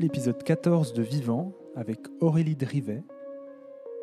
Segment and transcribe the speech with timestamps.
[0.00, 3.02] l'épisode 14 de Vivant avec Aurélie Drivet.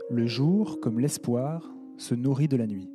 [0.10, 1.64] Le jour, comme l'espoir,
[1.98, 2.90] se nourrit de la nuit.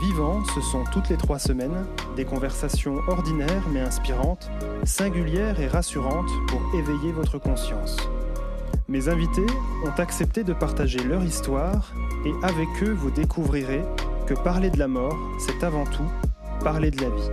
[0.00, 4.50] Vivant, ce sont toutes les trois semaines des conversations ordinaires mais inspirantes,
[4.84, 7.96] singulières et rassurantes pour éveiller votre conscience.
[8.88, 9.46] Mes invités
[9.84, 11.92] ont accepté de partager leur histoire
[12.24, 13.82] et avec eux vous découvrirez
[14.26, 16.10] que parler de la mort, c'est avant tout
[16.62, 17.30] parler de la vie.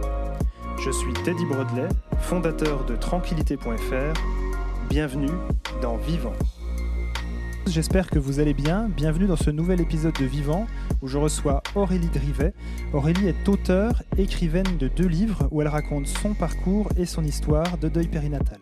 [0.80, 4.41] Je suis Teddy Brodelet, fondateur de tranquillité.fr.
[4.91, 5.31] Bienvenue
[5.81, 6.34] dans Vivant.
[7.66, 8.90] J'espère que vous allez bien.
[8.90, 10.67] Bienvenue dans ce nouvel épisode de Vivant
[11.02, 12.54] où je reçois Aurélie Drivet.
[12.91, 17.77] Aurélie est auteure, écrivaine de deux livres où elle raconte son parcours et son histoire
[17.77, 18.59] de deuil périnatal.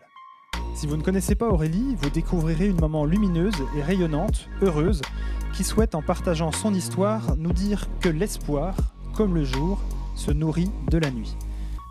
[0.76, 5.02] Si vous ne connaissez pas Aurélie, vous découvrirez une maman lumineuse et rayonnante, heureuse,
[5.56, 8.76] qui souhaite en partageant son histoire nous dire que l'espoir,
[9.16, 9.82] comme le jour,
[10.14, 11.36] se nourrit de la nuit.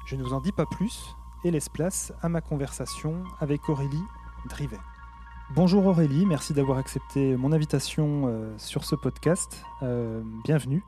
[0.07, 4.05] Je ne vous en dis pas plus et laisse place à ma conversation avec Aurélie
[4.47, 4.79] Drivet.
[5.55, 9.63] Bonjour Aurélie, merci d'avoir accepté mon invitation euh, sur ce podcast.
[9.83, 10.83] Euh, bienvenue.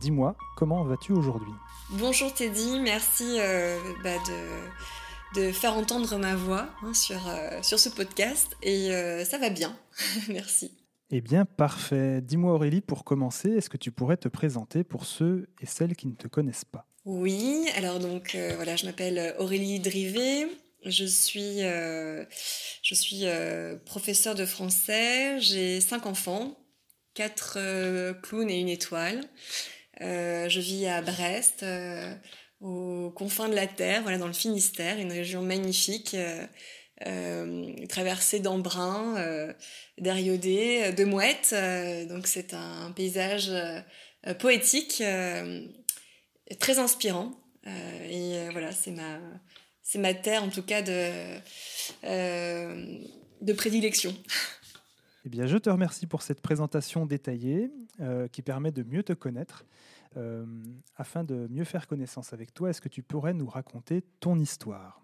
[0.00, 1.52] Dis-moi, comment vas-tu aujourd'hui?
[1.90, 4.16] Bonjour Teddy, merci euh, bah,
[5.34, 7.20] de, de, faire entendre ma voix hein, sur,
[7.60, 8.90] sur ce podcast et
[9.24, 9.76] ça va bien.
[10.28, 10.72] merci.
[11.10, 12.22] Eh bien, parfait.
[12.22, 16.06] Dis-moi Aurélie, pour commencer, est-ce que tu pourrais te présenter pour ceux et celles qui
[16.06, 16.86] ne te connaissent pas?
[17.04, 20.46] Oui, alors donc voilà, je m'appelle Aurélie Drivet.
[20.84, 22.24] Je suis, euh,
[22.82, 25.38] je suis euh, de français.
[25.40, 26.58] J'ai cinq enfants,
[27.14, 27.58] quatre
[28.22, 29.20] clowns et une étoile.
[30.00, 31.64] je vis à Brest,
[32.60, 36.16] aux confins de la terre, voilà, dans le Finistère, une région magnifique.
[37.88, 39.54] traversée d'embruns,
[39.98, 41.54] d'Ariodé, de mouettes.
[42.08, 43.52] donc c'est un paysage
[44.38, 45.02] poétique
[46.58, 47.32] très inspirant.
[47.66, 49.18] Euh, et euh, voilà, c'est ma,
[49.82, 51.10] c'est ma terre en tout cas de,
[52.04, 52.98] euh,
[53.40, 54.14] de prédilection.
[55.26, 57.70] Eh bien, je te remercie pour cette présentation détaillée
[58.32, 59.66] qui permet de mieux te connaître.
[60.96, 65.02] afin de mieux faire connaissance avec toi, est-ce que tu pourrais nous raconter ton histoire?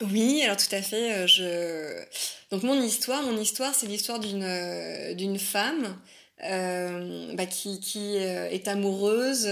[0.00, 1.26] Oui, alors tout à fait.
[1.26, 2.04] Je...
[2.52, 5.98] Donc mon histoire, mon histoire, c'est l'histoire d'une d'une femme
[6.44, 9.48] euh, bah, qui, qui, euh, est amoureuse,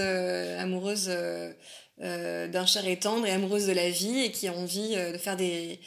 [2.01, 5.17] euh, d'un cher et tendre et amoureuse de la vie et qui a envie de
[5.17, 5.79] faire des,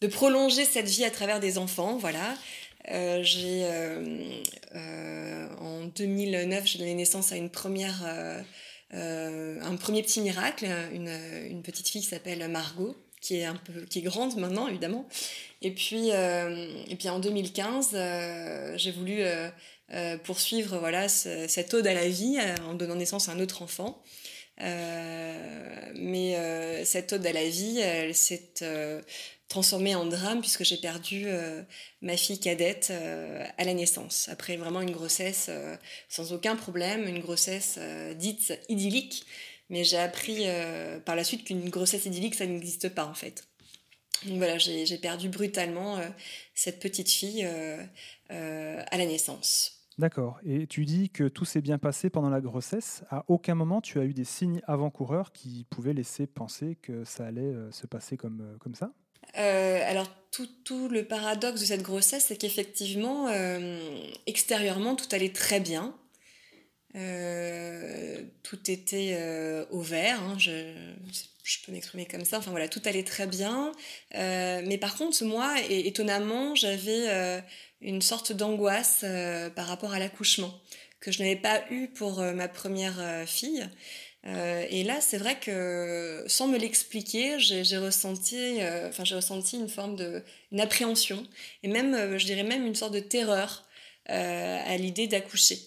[0.00, 2.36] de prolonger cette vie à travers des enfants, voilà.
[3.22, 3.66] j'ai
[5.60, 8.04] en 2009 j'ai donné naissance à une première
[8.92, 11.10] un premier petit miracle une,
[11.50, 15.08] une petite fille qui s'appelle Margot qui est un peu qui est grande maintenant évidemment
[15.62, 17.96] et puis et puis en 2015
[18.76, 19.24] j'ai voulu
[19.94, 23.62] euh, poursuivre voilà cette ode à la vie euh, en donnant naissance à un autre
[23.62, 24.02] enfant.
[24.60, 28.52] Euh, mais cette ode à la vie, elle s'est
[29.48, 31.26] transformée en drame puisque j'ai perdu
[32.02, 32.92] ma fille cadette
[33.58, 35.50] à la naissance, après vraiment une grossesse
[36.08, 37.78] sans aucun problème, une grossesse
[38.16, 39.26] dite idyllique.
[39.68, 40.46] Mais j'ai appris
[41.04, 43.44] par la suite qu'une grossesse idyllique, ça n'existe pas en fait.
[44.24, 45.98] Donc voilà, j'ai perdu brutalement
[46.54, 47.46] cette petite fille
[48.28, 49.75] à la naissance.
[49.98, 50.38] D'accord.
[50.44, 53.02] Et tu dis que tout s'est bien passé pendant la grossesse.
[53.08, 57.26] À aucun moment tu as eu des signes avant-coureurs qui pouvaient laisser penser que ça
[57.26, 58.92] allait euh, se passer comme, euh, comme ça?
[59.38, 63.28] Euh, alors tout, tout, le paradoxe de cette grossesse, c'est qu'effectivement,
[64.26, 65.94] extérieurement, tout allait très bien.
[68.42, 70.36] tout était au vert, hein,
[71.46, 72.38] je, peux m'exprimer comme ça.
[72.38, 73.72] Enfin voilà, tout allait très bien.
[74.12, 77.42] mais par contre, moi, étonnamment, j'avais
[77.80, 80.52] une sorte d'angoisse euh, par rapport à l'accouchement
[81.00, 83.66] que je n'avais pas eu pour euh, ma première euh, fille.
[84.70, 88.58] et là, c'est vrai que sans me l'expliquer, j'ai ressenti,
[88.88, 90.20] enfin j'ai ressenti une forme de,
[90.50, 91.24] une appréhension
[91.62, 93.64] et même, je dirais même une sorte de terreur
[94.06, 95.60] à l'idée d'accoucher.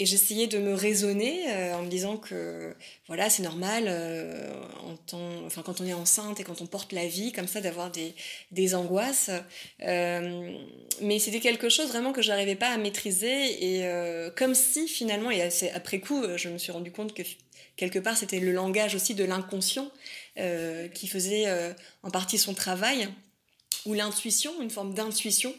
[0.00, 2.72] Et j'essayais de me raisonner euh, en me disant que
[3.08, 4.48] voilà, c'est normal euh,
[4.84, 7.90] en enfin, quand on est enceinte et quand on porte la vie, comme ça, d'avoir
[7.90, 8.14] des,
[8.52, 9.30] des angoisses.
[9.82, 10.56] Euh,
[11.00, 13.78] mais c'était quelque chose vraiment que je n'arrivais pas à maîtriser.
[13.78, 13.88] Et
[14.36, 15.42] comme si finalement, et
[15.74, 17.22] après coup, je me suis rendu compte que
[17.76, 19.90] quelque part, c'était le langage aussi de l'inconscient
[20.36, 21.46] qui faisait
[22.02, 23.08] en partie son travail,
[23.86, 25.52] ou l'intuition, une forme d'intuition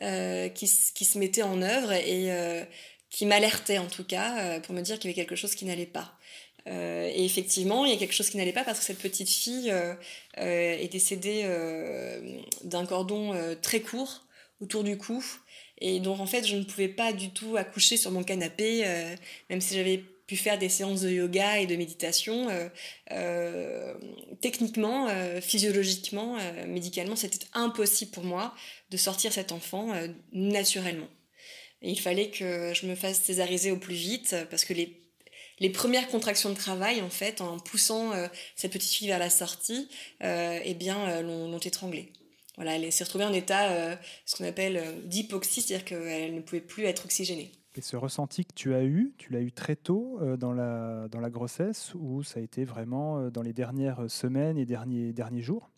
[0.00, 1.92] qui, qui, se mettait en œuvre.
[1.92, 2.30] Et
[3.16, 5.64] qui m'alertait en tout cas euh, pour me dire qu'il y avait quelque chose qui
[5.64, 6.12] n'allait pas.
[6.66, 9.30] Euh, et effectivement, il y a quelque chose qui n'allait pas parce que cette petite
[9.30, 9.94] fille euh,
[10.36, 11.48] est décédée
[12.62, 14.26] d'un cordon très court
[14.60, 15.24] autour du cou.
[15.78, 18.84] Et donc en fait, je ne pouvais pas du tout accoucher sur mon canapé,
[19.48, 22.48] même si j'avais pu faire des séances de yoga et de méditation,
[24.42, 25.08] techniquement,
[25.40, 26.36] physiologiquement,
[26.66, 28.54] médicalement, c'était impossible pour moi
[28.90, 29.94] de sortir cet enfant
[30.32, 31.08] naturellement.
[31.90, 35.06] Il fallait que je me fasse césariser au plus vite parce que les
[35.58, 39.30] les premières contractions de travail, en fait, en poussant euh, cette petite fille vers la
[39.30, 39.88] sortie,
[40.22, 42.12] euh, eh bien, euh, l'ont étranglée.
[42.56, 46.84] Voilà, elle s'est retrouvée en état, ce qu'on appelle d'hypoxie, c'est-à-dire qu'elle ne pouvait plus
[46.84, 47.52] être oxygénée.
[47.74, 51.20] Et ce ressenti que tu as eu, tu l'as eu très tôt dans, la, dans
[51.20, 55.68] la grossesse ou ça a été vraiment dans les dernières semaines et derniers, derniers jours?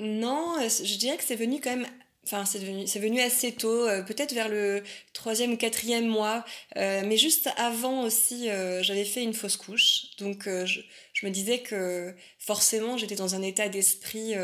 [0.00, 1.86] Non, je dirais que c'est venu quand même
[2.26, 4.82] Enfin, c'est venu, c'est venu assez tôt, euh, peut-être vers le
[5.12, 6.44] troisième ou quatrième mois,
[6.76, 10.80] euh, mais juste avant aussi, euh, j'avais fait une fausse couche, donc je,
[11.12, 14.34] je, me disais que forcément j'étais dans un état d'esprit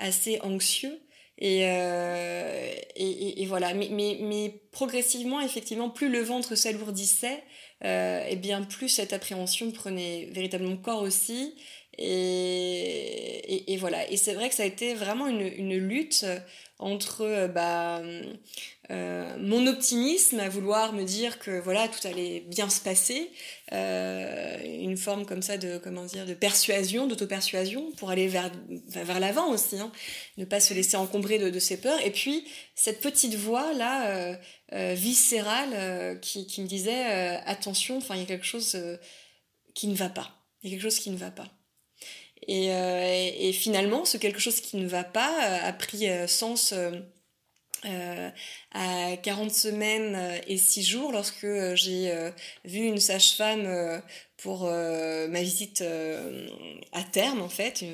[0.00, 0.98] assez anxieux.
[1.38, 7.42] Et, et, et, voilà, mais, mais, mais, progressivement, effectivement, plus le ventre s'alourdissait,
[7.82, 11.54] et bien plus cette appréhension prenait véritablement corps aussi.
[11.98, 16.24] Et, et, voilà, et c'est vrai que ça a été vraiment une, une lutte
[16.82, 18.02] entre euh, bah,
[18.90, 23.30] euh, mon optimisme à vouloir me dire que voilà tout allait bien se passer,
[23.72, 28.50] euh, une forme comme ça de comment dire de persuasion, d'auto-persuasion pour aller vers
[28.88, 29.92] vers l'avant aussi, hein,
[30.36, 32.44] ne pas se laisser encombrer de, de, ses peurs, et puis
[32.74, 34.36] cette petite voix là
[34.94, 37.04] viscérale qui, qui, me disait
[37.46, 38.76] attention, enfin il y a quelque chose
[39.74, 41.61] qui ne va pas, il y a quelque chose qui ne va pas.
[42.48, 46.74] Euh, et, finalement, ce quelque chose qui ne va pas euh, a pris euh, sens
[48.74, 52.30] à 40 semaines et 6 jours lorsque j'ai
[52.64, 54.00] vu une sage-femme
[54.36, 55.82] pour ma visite
[56.92, 57.84] à terme en fait.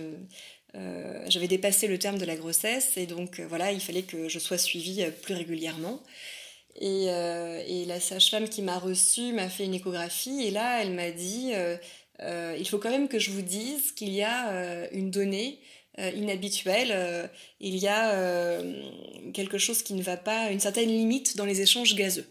[0.75, 4.59] J'avais dépassé le terme de la grossesse et donc voilà, il fallait que je sois
[4.59, 6.03] suivie plus régulièrement.
[6.75, 11.13] Et, et la sage-femme qui m'a reçue m'a fait une échographie et là elle m'a
[11.13, 11.55] dit
[12.21, 15.61] euh, il faut quand même que je vous dise qu'il y a euh, une donnée
[15.99, 17.31] euh, inhabituelle,
[17.61, 18.61] il y a
[19.35, 22.27] quelque chose qui ne va pas, une certaine limite dans les échanges gazeux.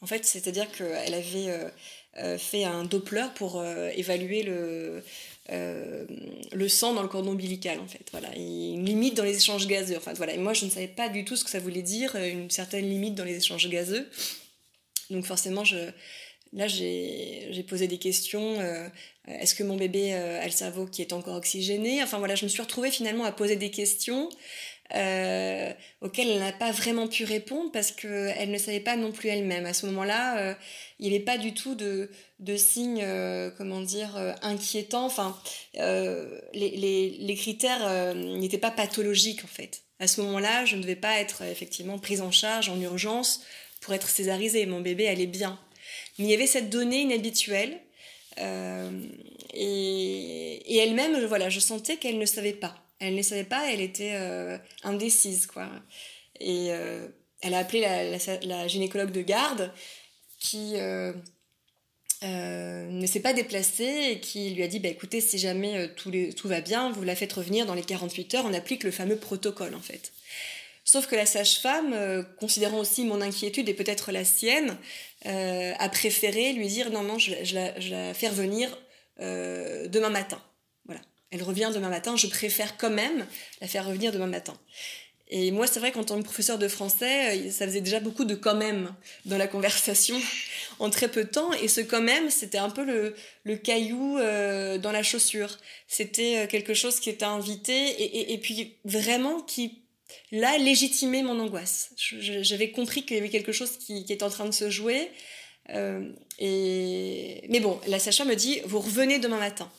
[0.00, 5.02] En fait, c'est-à-dire qu'elle avait fait un Doppler pour évaluer le,
[5.48, 8.06] le sang dans le cordon ombilical, en fait.
[8.12, 9.96] Voilà, une limite dans les échanges gazeux.
[9.96, 10.34] Enfin, voilà.
[10.34, 12.88] Et moi, je ne savais pas du tout ce que ça voulait dire, une certaine
[12.88, 14.08] limite dans les échanges gazeux.
[15.10, 15.90] Donc forcément, je,
[16.54, 18.60] Là, j'ai posé des questions.
[18.60, 18.88] Euh,
[19.26, 22.00] est-ce que mon bébé euh, a le cerveau qui est encore oxygéné?
[22.02, 24.28] Enfin voilà, je me suis retrouvée finalement à poser des questions
[24.94, 29.30] euh, auxquelles elle n'a pas vraiment pu répondre parce qu'elle ne savait pas non plus
[29.30, 29.66] elle-même.
[29.66, 30.56] À ce moment-là,
[31.00, 32.08] il n'y avait pas du tout de,
[32.38, 33.04] de signes,
[33.58, 35.06] comment dire, inquiétants.
[35.06, 35.36] Enfin,
[35.74, 39.82] les, les, critères n'étaient pas pathologiques en fait.
[39.98, 43.42] À ce moment-là, je ne devais pas être effectivement prise en charge en urgence
[43.80, 44.66] pour être césarisée.
[44.66, 45.58] Mon bébé allait bien.
[46.18, 47.80] Mais il y avait cette donnée inhabituelle.
[48.38, 48.90] Euh,
[49.52, 52.74] et, elle-même, voilà, je sentais qu'elle ne savait pas.
[53.00, 55.68] Elle ne savait pas, elle était euh, indécise, quoi.
[56.40, 57.08] Et euh,
[57.42, 57.80] elle a appelé
[58.42, 59.72] la, gynécologue de garde
[60.38, 60.74] qui
[62.22, 66.12] ne s'est pas déplacée et qui lui a dit bah, écoutez, si jamais tout,
[66.48, 69.74] va bien, vous la faites revenir dans les 48 heures, on applique le fameux protocole
[69.74, 70.12] en fait.
[70.86, 74.76] Sauf que la sage-femme, considérant aussi mon inquiétude et peut-être la sienne,
[75.26, 78.76] euh, a préféré lui dire non, non, je, la, fais revenir
[79.20, 80.40] euh, demain matin.
[80.84, 81.00] Voilà.
[81.30, 83.26] Elle revient demain matin, je préfère quand même
[83.60, 84.54] la faire revenir demain matin.
[85.28, 88.26] Et moi, c'est vrai qu'en tant que professeur de français, euh, ça faisait déjà beaucoup
[88.26, 90.20] de quand même dans la conversation
[90.78, 91.52] en très peu de temps.
[91.54, 93.14] Et ce quand même, c'était un peu le,
[93.44, 95.58] le caillou dans la chaussure.
[95.88, 99.83] C'était quelque chose qui était invité et, et puis vraiment qui
[100.30, 101.92] là, légitimer mon angoisse.
[101.96, 105.10] J'avais compris qu'il y avait quelque chose qui, était en train de se jouer.
[105.70, 107.44] Euh, et...
[107.48, 109.70] Mais bon, la Sacha me dit, vous revenez demain matin.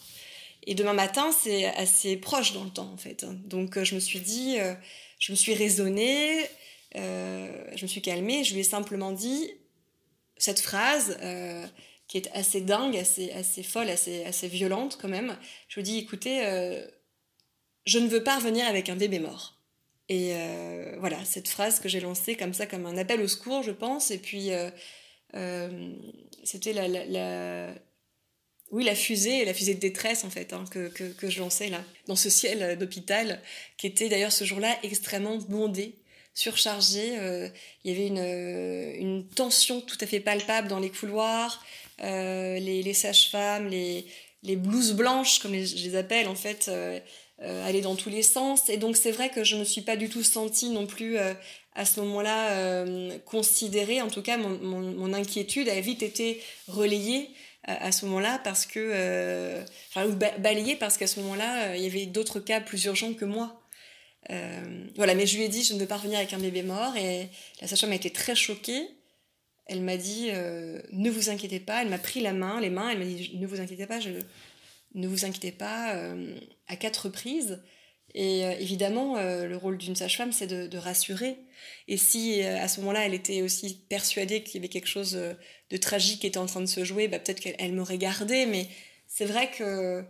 [0.68, 3.25] Et demain matin, c'est assez proche dans le temps, en fait.
[3.48, 4.74] Donc, je me suis dit, euh,
[5.20, 6.44] je me suis raisonnée,
[6.96, 9.51] euh, je me suis calmée, je lui ai simplement dit
[10.38, 11.18] cette phrase
[12.08, 15.38] qui est assez dingue, assez, assez folle, assez, assez violente quand même.
[15.68, 16.42] Je lui ai dit, écoutez,
[17.86, 19.55] je ne veux pas revenir avec un bébé mort.
[20.08, 23.64] Et euh, voilà, cette phrase que j'ai lancée comme ça, comme un appel au secours,
[23.64, 24.12] je pense.
[24.12, 24.70] Et puis, euh,
[25.36, 25.94] euh,
[26.44, 27.74] c'était la, la,
[28.72, 31.84] oui, la fusée, la fusée de détresse, en fait, hein, que, que, je lançais là,
[32.08, 33.42] dans ce ciel d'hôpital,
[33.78, 35.96] qui était d'ailleurs ce jour-là extrêmement bondé,
[36.36, 37.16] surchargé.
[37.84, 41.66] il y avait une, une tension tout à fait palpable dans les couloirs.
[42.00, 44.06] les, les sages-femmes, les,
[44.44, 46.70] les blouses blanches, comme je les appelle, en fait
[47.42, 48.70] aller dans tous les sens.
[48.70, 51.18] Et donc c'est vrai que je ne me suis pas du tout sentie non plus
[51.18, 52.86] à ce moment-là
[53.25, 54.01] considérée.
[54.01, 57.30] En tout cas, mon, mon, inquiétude a vite été relayée
[57.63, 60.08] à, ce moment-là parce que, enfin,
[60.39, 63.62] balayée parce qu'à ce moment-là, il y avait d'autres cas plus urgents que moi.
[64.96, 66.96] voilà, mais je lui ai dit, je ne veux pas revenir avec un bébé mort.
[66.96, 67.27] Et
[67.62, 68.88] la sage-femme a été très choquée.
[69.65, 71.82] Elle m'a dit euh, ne vous inquiétez pas.
[71.82, 72.89] Elle m'a pris la main, les mains.
[72.89, 74.00] Elle m'a dit ne vous inquiétez pas.
[74.00, 74.10] Je,
[74.96, 76.36] ne vous inquiétez pas euh,
[76.68, 77.62] à quatre reprises.
[78.14, 81.38] Et euh, évidemment, le rôle d'une sage-femme, c'est de, rassurer.
[81.88, 85.78] Et si à ce moment-là, elle était aussi persuadée qu'il y avait quelque chose de
[85.78, 88.46] tragique qui était en train de se jouer, bah, peut-être qu'elle m'aurait gardée.
[88.46, 88.68] Mais
[89.08, 90.06] c'est vrai que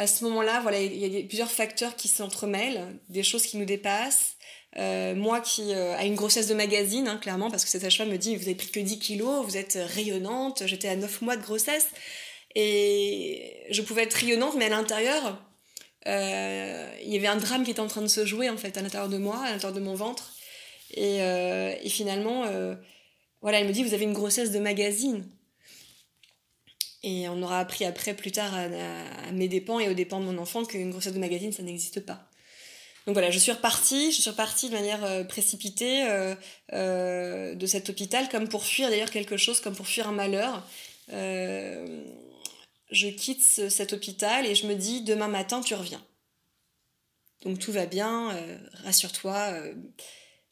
[0.00, 3.66] à ce moment-là, voilà, il y a plusieurs facteurs qui s'entremêlent, des choses qui nous
[3.66, 4.36] dépassent.
[4.78, 8.08] Euh, moi qui euh, a une grossesse de magazine, hein, clairement, parce que cette sage-femme
[8.08, 10.62] me dit vous avez pris que 10 kilos, vous êtes rayonnante.
[10.64, 11.88] J'étais à 9 mois de grossesse
[12.54, 15.44] et je pouvais être rayonnante, mais à l'intérieur,
[16.06, 18.76] euh, il y avait un drame qui était en train de se jouer en fait
[18.76, 20.32] à l'intérieur de moi, à l'intérieur de mon ventre.
[20.94, 22.46] Et, et finalement,
[23.42, 25.30] voilà, elle me dit vous avez une grossesse de magazine.
[27.02, 30.38] Et on aura appris après, plus tard, à, mes dépens et aux dépens de mon
[30.38, 32.28] enfant, qu'une grossesse de magazine, ça n'existe pas.
[33.06, 36.34] Donc voilà, je suis repartie, je suis repartie de manière euh, précipitée euh,
[36.74, 40.66] euh, de cet hôpital, comme pour fuir d'ailleurs quelque chose, comme pour fuir un malheur.
[42.90, 46.04] Je quitte cet hôpital et je me dis demain matin tu reviens.
[47.42, 48.36] Donc tout va bien,
[48.84, 49.54] rassure-toi.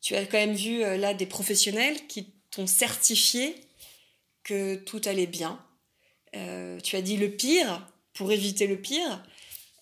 [0.01, 3.55] tu as quand même vu là des professionnels qui t'ont certifié
[4.43, 5.63] que tout allait bien.
[6.33, 9.23] tu as dit le pire pour éviter le pire.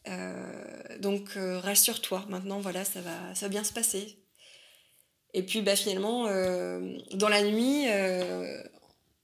[0.08, 4.18] Euh, donc euh, rassure-toi, maintenant voilà, ça va, ça bien se passer.
[5.34, 7.86] Et puis bah, finalement, euh, dans la nuit,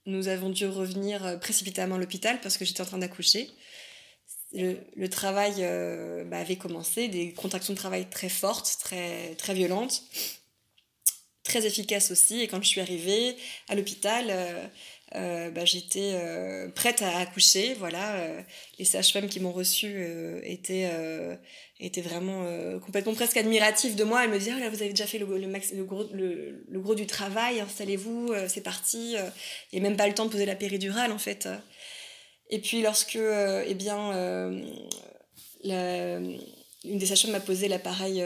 [0.05, 3.49] nous avons dû revenir précipitamment à l'hôpital parce que j'étais en train d'accoucher.
[4.53, 5.55] Le, travail
[6.27, 10.03] bah, avait commencé, des contractions de travail très fortes, très, très violentes,
[11.43, 12.41] très efficaces aussi.
[12.41, 13.35] Et quand je suis arrivée
[13.69, 14.67] à l'hôpital, euh,
[15.13, 17.75] bah, j'étais euh, prête à accoucher.
[17.75, 18.41] Voilà, euh,
[18.79, 20.03] les sages-femmes qui m'ont reçue
[20.43, 20.89] étaient,
[21.79, 22.45] étaient vraiment
[22.79, 24.23] complètement presque admiratifs de moi.
[24.23, 29.15] Elles me disaient oh vous avez déjà fait le, gros, du travail, installez-vous, c'est parti.
[29.71, 31.47] Il n'y a même pas le temps de poser la péridurale en fait.
[32.49, 34.11] Et puis lorsque, eh bien,
[35.63, 36.37] une
[36.83, 38.23] des sages-femmes m'a posé l'appareil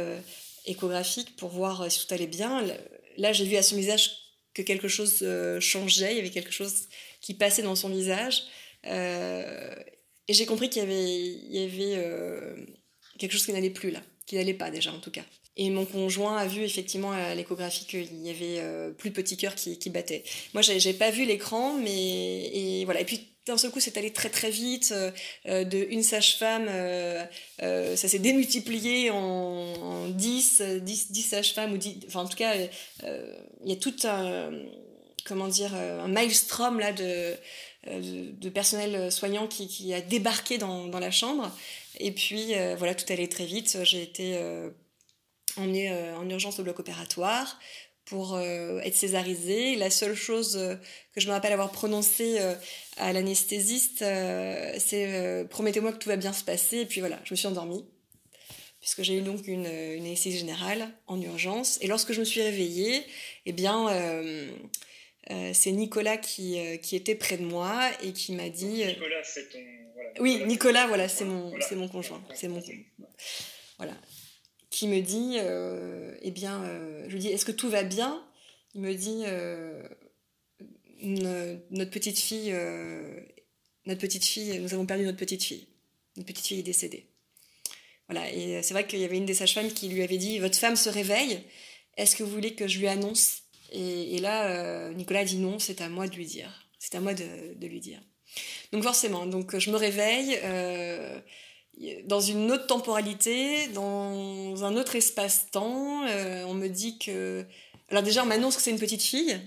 [0.66, 2.66] échographique pour voir si tout allait bien.
[3.18, 4.27] Là, j'ai vu à son visage
[4.58, 6.88] que quelque chose euh, changeait, il y avait quelque chose
[7.22, 8.44] qui passait dans son visage.
[8.88, 9.76] Euh,
[10.28, 12.56] et j'ai compris qu'il y avait, euh,
[13.20, 15.24] quelque chose qui n'allait plus là, qui n'allait pas déjà en tout cas.
[15.58, 19.56] Et mon conjoint a vu effectivement à l'échographie qu'il y avait plus de petits cœurs
[19.56, 20.24] qui, qui battaient.
[20.54, 23.02] Moi, j'ai pas vu l'écran, mais et voilà.
[23.02, 24.94] Et puis d'un seul coup, c'est allé très très vite.
[25.46, 26.68] de une sage-femme,
[27.60, 33.70] ça s'est démultiplié en, 10, 10, 10 sages-femmes, ou 10, enfin en tout cas, il
[33.70, 34.52] y a tout un,
[35.26, 37.36] comment dire, un maelstrom là de,
[37.86, 41.52] de, personnel soignant qui, qui, a débarqué dans, dans, la chambre.
[42.00, 43.78] Et puis, euh, voilà, tout allait très vite.
[43.84, 44.70] J'ai été euh,
[45.58, 47.60] emmenée euh, en urgence au bloc opératoire
[48.08, 49.76] pour être césarisée.
[49.76, 50.58] La seule chose
[51.14, 52.40] que je me rappelle avoir prononcée
[52.98, 56.80] à l'anesthésiste, c'est promettez-moi que tout va bien se passer.
[56.80, 57.86] Et puis voilà, je me suis endormie
[58.88, 61.78] puisque j'ai eu donc une, une anesthésie générale en urgence.
[61.82, 63.04] Et lorsque je me suis réveillée,
[63.46, 64.50] eh bien, euh,
[65.32, 68.86] euh, c'est Nicolas qui, euh, qui était près de moi et qui m'a dit.
[68.86, 69.60] Nicolas, c'est ton.
[70.20, 72.24] oui, Nicolas, voilà, c'est mon, c'est mon conjoint.
[72.34, 72.62] C'est mon.
[73.78, 73.94] Voilà.
[74.70, 75.38] Qui me dit,
[76.22, 76.64] eh bien,
[77.08, 78.24] je lui dis, est-ce que tout va bien?
[78.76, 79.24] Il me dit,
[81.72, 82.54] notre petite fille,
[83.86, 85.68] notre petite fille, nous avons perdu notre petite fille.
[86.18, 87.08] Notre petite fille est décédée.
[88.10, 90.58] Voilà, et c'est vrai qu'il y avait une des sages-femmes qui lui avait dit Votre
[90.58, 91.44] femme se réveille,
[91.98, 93.42] est-ce que vous voulez que je lui annonce?
[93.72, 96.70] Et, là, euh, Nicolas dit non, c'est à moi de lui dire.
[96.80, 98.00] C'est à moi de, lui dire.
[98.72, 101.20] Donc forcément, donc je me réveille euh,
[102.06, 106.08] dans une autre temporalité, dans un autre espace-temps.
[106.08, 107.46] Euh, on me dit que.
[107.90, 109.40] Alors déjà, on m'annonce que c'est une petite fille.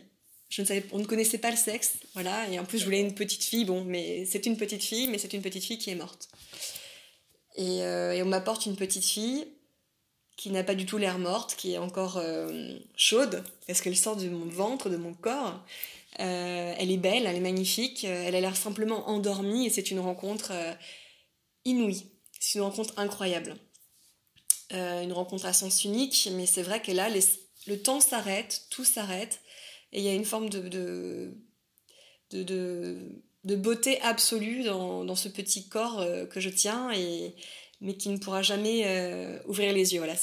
[0.92, 2.48] On ne connaissait pas le sexe, voilà.
[2.48, 3.64] Et en plus, je voulais une petite fille.
[3.64, 6.28] Bon, mais c'est une petite fille, mais c'est une petite fille qui est morte.
[7.58, 9.46] Euh, et, on m'apporte une petite fille
[10.36, 14.16] qui n'a pas du tout l'air morte, qui est encore euh, chaude, parce qu'elle sort
[14.16, 15.60] de mon ventre, de mon corps.
[16.18, 20.00] Euh, elle est belle, elle est magnifique, elle a l'air simplement endormie et c'est une
[20.00, 20.52] rencontre
[21.64, 22.09] inouïe.
[22.40, 23.54] C'est une rencontre incroyable.
[24.70, 27.08] une rencontre à sens unique, mais c'est vrai que là,
[27.66, 29.40] le temps s'arrête, tout s'arrête,
[29.92, 31.34] et il y a une forme de,
[33.44, 37.34] beauté absolue dans, ce petit corps euh, que je tiens et
[37.82, 40.00] mais qui ne pourra jamais ouvrir les yeux.
[40.00, 40.14] Voilà,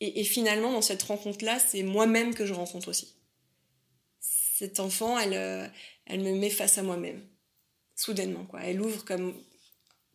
[0.00, 3.14] et, et, finalement, dans cette rencontre-là, c'est moi-même que je rencontre aussi.
[4.20, 5.72] Cette enfant, elle,
[6.06, 7.26] elle me met face à moi-même,
[7.96, 8.44] soudainement.
[8.46, 8.60] Quoi.
[8.62, 9.34] Elle ouvre comme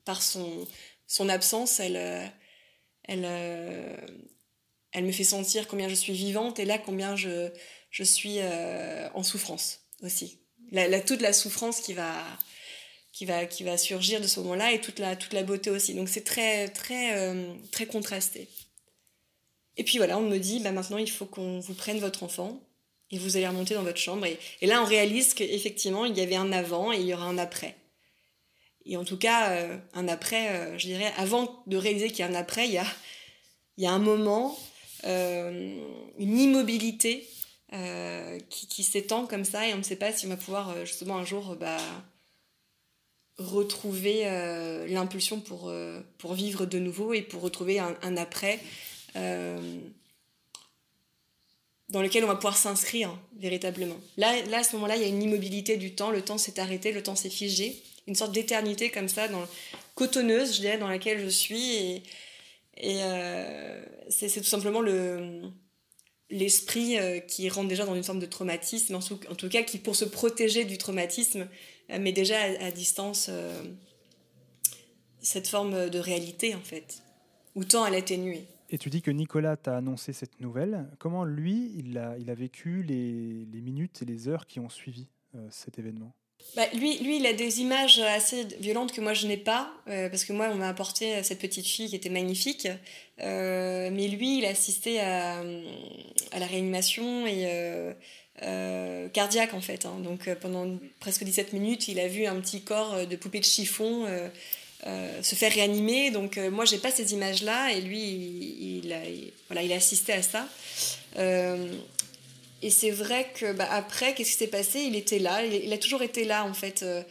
[0.06, 0.66] par son,
[1.12, 1.98] son absence, elle,
[3.04, 3.26] elle,
[4.92, 7.50] elle me fait sentir combien je suis vivante et là combien je,
[7.90, 10.40] je suis euh, en souffrance aussi.
[10.72, 12.14] La, toute la souffrance qui va,
[13.12, 15.94] qui va, qui va surgir de ce moment-là et toute la, toute la beauté aussi.
[15.94, 18.48] Donc c'est très, très, euh, très contrasté.
[19.76, 22.62] Et puis voilà, on me dit, bah maintenant il faut qu'on vous prenne votre enfant
[23.10, 24.26] et vous allez remonter dans votre chambre.
[24.26, 27.26] Et, et là on réalise qu'effectivement il y avait un avant et il y aura
[27.26, 27.76] un après.
[28.86, 32.28] Et en tout cas, euh, un après, je dirais, avant de réaliser qu'il y a
[32.28, 32.86] un après, il y a,
[33.78, 34.58] il y a un moment
[35.06, 35.76] euh,
[36.20, 37.28] une immobilité
[37.74, 39.68] euh, qui, s'étend comme ça.
[39.68, 41.78] Et on ne sait pas si on va pouvoir euh, justement un jour bah,
[43.38, 44.26] retrouver
[44.88, 45.74] l'impulsion pour,
[46.20, 48.60] pour vivre de nouveau et pour retrouver un, après
[51.90, 53.98] dans lequel on va pouvoir s'inscrire véritablement.
[54.18, 56.60] Là, là, à ce moment-là, il y a une immobilité du temps, le temps s'est
[56.60, 59.48] arrêté, le temps s'est figé, une sorte d'éternité comme ça, dans,
[59.96, 62.04] cotonneuse, je dirais, dans laquelle je suis.
[62.78, 65.42] Et, euh, c'est tout simplement le
[66.30, 69.98] l'esprit euh, qui rentre déjà dans une forme de traumatisme, en tout, cas qui, pour
[69.98, 71.48] se protéger du traumatisme,
[71.90, 73.30] euh, met déjà à, distance
[75.20, 77.04] cette forme de réalité, en fait,
[77.56, 78.46] ou tend à l'atténuer.
[78.70, 80.90] Et tu dis que Nicolas t'a annoncé cette nouvelle.
[81.00, 85.08] Comment lui, il a, vécu les minutes et les heures qui ont suivi
[85.50, 86.14] cet événement?
[86.56, 90.10] Bah, lui, lui, il a des images assez violentes que moi je n'ai pas, euh,
[90.10, 92.68] parce que moi on m'a apporté cette petite fille qui était magnifique,
[93.22, 95.42] euh, mais lui il a assisté à,
[96.38, 97.46] la réanimation et
[98.44, 99.86] euh, cardiaque en fait.
[99.86, 100.00] Hein.
[100.04, 104.06] Donc pendant presque 17 minutes il a vu un petit corps de poupée de chiffon
[104.84, 106.12] se faire réanimer.
[106.12, 108.82] Donc moi j'ai pas ces images là et lui
[109.48, 110.46] voilà, il a assisté à ça.
[112.62, 114.82] Et c'est vrai que bah, après, qu'est-ce qui s'est passé?
[114.82, 116.84] Il était là, il, a toujours été là en fait.
[116.84, 117.02] Euh,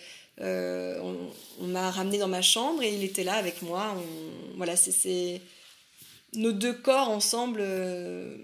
[0.40, 0.98] euh,
[1.60, 3.94] on, m'a ramené dans ma chambre et il était là avec moi.
[4.56, 5.40] voilà, c'est
[6.34, 8.36] nos deux corps ensemble euh,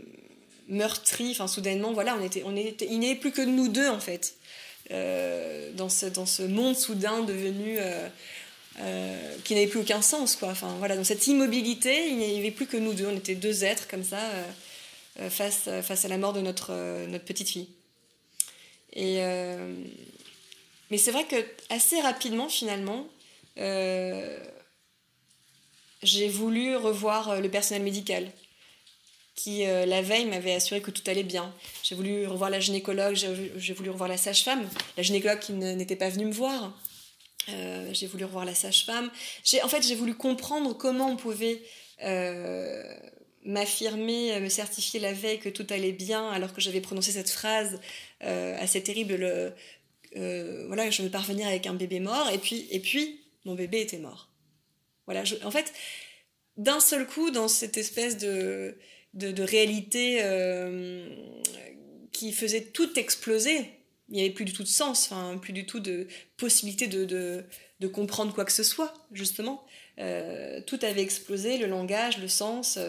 [0.68, 1.30] meurtris.
[1.30, 4.00] Enfin, soudainement, voilà, on était, on était, il n'y avait plus que nous deux en
[4.00, 4.36] fait
[4.90, 7.78] dans ce dans ce monde soudain devenu.
[9.44, 12.66] qui n'avait plus aucun sens quoi enfin voilà dans cette immobilité il n'y avait plus
[12.66, 14.20] que nous deux on était deux êtres comme ça
[15.30, 17.68] face, face à la mort de notre, euh, notre petite fille.
[18.92, 19.74] Et, euh,
[20.90, 21.36] mais c'est vrai que
[21.70, 23.06] assez rapidement, finalement,
[26.02, 28.30] j'ai voulu revoir le personnel médical
[29.34, 31.52] qui, la veille, m'avait assuré que tout allait bien.
[31.82, 36.10] J'ai voulu revoir la gynécologue, j'ai voulu revoir la sage-femme, la gynécologue qui n'était pas
[36.10, 36.78] venue me voir.
[37.48, 39.10] j'ai voulu revoir la sage-femme.
[39.62, 41.62] En fait, j'ai voulu comprendre comment on pouvait
[43.46, 47.30] m'affirmer, euh, me certifier la veille que tout allait bien alors que j'avais prononcé cette
[47.30, 47.80] phrase
[48.24, 49.52] euh, assez terrible, le,
[50.16, 53.80] euh, voilà, je veux parvenir avec un bébé mort, et puis, et puis mon bébé
[53.80, 54.28] était mort.
[55.06, 55.72] Voilà, en fait,
[56.56, 58.76] d'un seul coup, dans cette espèce de,
[59.14, 60.20] de, réalité
[62.10, 63.70] qui faisait tout exploser,
[64.08, 65.10] il n'y avait plus du tout de sens,
[65.42, 69.64] plus du tout de possibilité de, de, comprendre quoi que ce soit, justement.
[69.96, 72.80] tout avait explosé, le langage, le sens.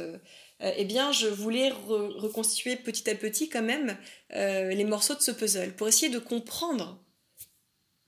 [0.60, 3.98] Eh bien, je voulais reconstituer petit à petit quand même
[4.34, 7.04] euh, les morceaux de ce puzzle pour essayer de comprendre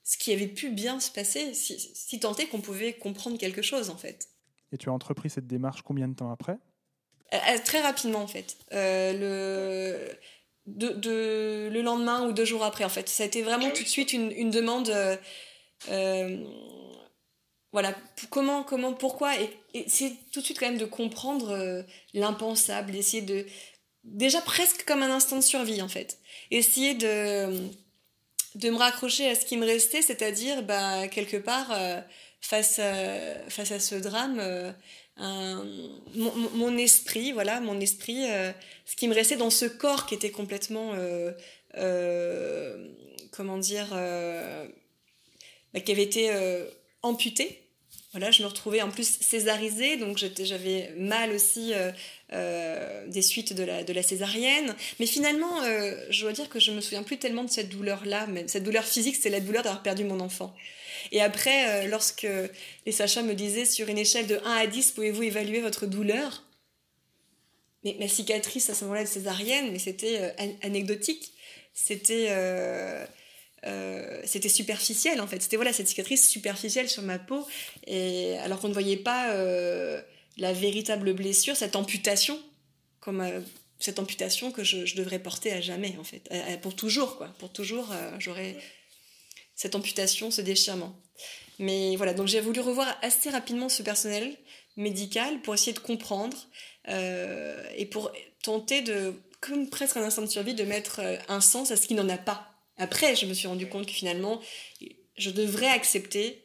[0.02, 3.62] ce qui avait pu bien se passer, si, si tant est qu'on pouvait comprendre quelque
[3.62, 4.28] chose en fait.
[4.72, 6.58] Et tu as entrepris cette démarche combien de temps après?
[7.32, 8.56] Euh, Très rapidement en fait.
[8.72, 10.08] le...
[10.66, 13.08] De, le lendemain ou deux jours après en fait.
[13.08, 14.92] Ça a été vraiment tout de suite une, une demande
[17.72, 17.94] voilà,
[18.30, 19.50] comment, comment, pourquoi, et,
[19.86, 21.82] c'est tout de suite quand même de comprendre euh,
[22.14, 23.46] l'impensable, d'essayer de,
[24.02, 26.18] déjà presque comme un instant de survie en fait,
[26.50, 27.68] essayer de,
[28.56, 32.00] de me raccrocher à ce qui me restait, c'est-à-dire bah, quelque part euh,
[32.40, 34.72] face, à, face à ce drame, euh,
[36.16, 38.24] mon, esprit, voilà, mon esprit,
[38.86, 40.94] ce qui me restait dans ce corps qui était complètement,
[43.30, 46.30] comment dire, bah, qui avait été
[47.02, 47.59] amputée.
[48.12, 51.92] Voilà, je me retrouvais en plus césarisée, donc j'avais mal aussi euh,
[52.32, 54.74] euh, des suites de la, césarienne.
[54.98, 58.26] Mais finalement, euh, je dois dire que je me souviens plus tellement de cette douleur-là.
[58.48, 60.56] Cette douleur physique, c'est la douleur d'avoir perdu mon enfant.
[61.12, 62.26] Et après, lorsque
[62.84, 66.42] les sachats me disaient sur une échelle de 1 à 10, pouvez-vous évaluer votre douleur?
[67.84, 71.32] Mais ma cicatrice à ce moment-là de césarienne, mais c'était anecdotique.
[71.74, 72.28] C'était
[73.66, 75.42] euh, c'était superficiel en fait.
[75.42, 77.46] C'était voilà cette cicatrice superficielle sur ma peau
[77.86, 80.00] et alors qu'on ne voyait pas euh,
[80.38, 82.38] la véritable blessure, cette amputation,
[83.00, 83.22] comme
[83.78, 86.30] cette amputation que je, devrais porter à jamais, en fait,
[86.62, 87.28] pour toujours, quoi.
[87.38, 88.56] Pour toujours, j'aurais
[89.54, 90.94] cette amputation, ce déchirement.
[91.58, 94.34] Mais voilà, donc j'ai voulu revoir assez rapidement ce personnel
[94.76, 96.36] médical pour essayer de comprendre
[96.86, 101.76] et pour tenter de, comme presque un instinct de survie, de mettre un sens à
[101.76, 102.49] ce qui n'en a pas.
[102.80, 104.40] Après, je me suis rendu compte que finalement,
[105.16, 106.42] je devrais accepter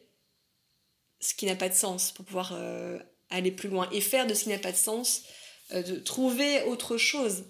[1.18, 2.98] ce qui n'a pas de sens pour pouvoir euh,
[3.30, 5.24] aller plus loin et faire de ce qui n'a pas de sens,
[5.72, 7.44] euh, de trouver autre chose,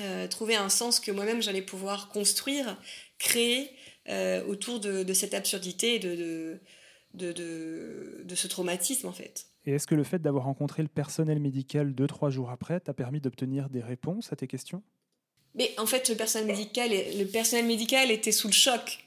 [0.00, 2.78] euh, trouver un sens que moi-même j'allais pouvoir construire,
[3.18, 3.70] créer
[4.46, 6.60] autour de, cette absurdité et de,
[7.14, 7.32] de,
[8.22, 9.46] de, ce traumatisme en fait.
[9.64, 12.94] Et est-ce que le fait d'avoir rencontré le personnel médical deux, trois jours après t'a
[12.94, 14.84] permis d'obtenir des réponses à tes questions?
[15.56, 19.06] Mais en fait, le personnel médical, était sous le choc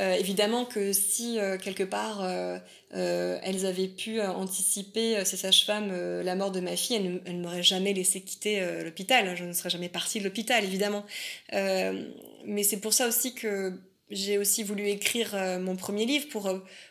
[0.00, 2.58] euh, évidemment que si euh, quelque part euh,
[2.90, 7.92] elles avaient pu anticiper, ces sages-femmes, la mort de ma fille, elles, ne m'auraient jamais
[7.92, 9.36] laissé quitter l'hôpital.
[9.36, 11.04] Je ne serais jamais partie de l'hôpital, évidemment.
[11.52, 13.72] mais c'est pour ça aussi que
[14.10, 16.48] j'ai aussi voulu écrire mon premier livre pour,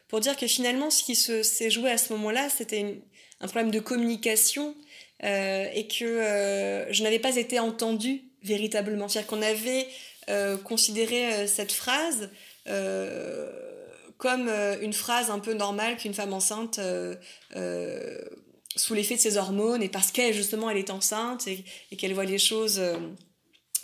[0.10, 3.02] pour dire que finalement, ce qui s'est joué à ce moment-là, c'était
[3.40, 4.76] un problème de communication
[5.22, 9.08] et que je n'avais pas été entendue véritablement.
[9.08, 9.88] C'est-à-dire qu'on avait
[10.64, 12.30] considéré cette phrase
[12.68, 13.52] euh,
[14.18, 18.22] comme euh, une phrase un peu normale qu'une femme enceinte euh,
[18.76, 21.66] sous l'effet de ses hormones et parce qu'elle justement elle est enceinte et,
[21.98, 22.82] qu'elle voit les choses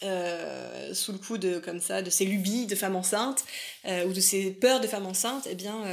[0.02, 3.44] sous le coup de comme ça de ses lubies de femme enceinte
[3.86, 5.84] ou de ses peurs de femme enceinte eh bien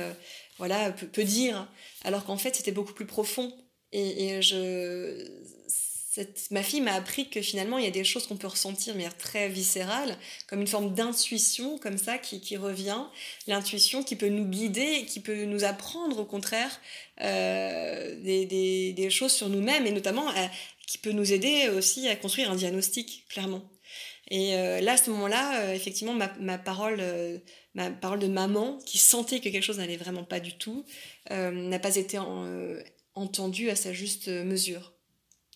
[0.58, 1.68] voilà peut, dire
[2.04, 3.52] alors qu'en fait c'était beaucoup plus profond
[3.90, 5.28] et, et je
[6.50, 9.08] ma fille m'a appris que finalement, il y a des choses qu'on peut ressentir mais
[9.10, 13.02] très viscérales, comme une forme d'intuition comme ça qui, revient,
[13.46, 16.80] l'intuition qui peut nous guider qui peut nous apprendre au contraire
[17.20, 20.46] euh, des, choses sur nous-mêmes et notamment euh,
[20.86, 23.62] qui peut nous aider aussi à construire un diagnostic, clairement.
[24.28, 27.00] Et euh, là, à ce moment-là, effectivement, ma, parole,
[27.74, 30.84] ma parole de maman, qui sentait que quelque chose n'allait vraiment pas du tout,
[31.30, 32.18] n'a pas été
[33.14, 34.95] entendue à sa juste mesure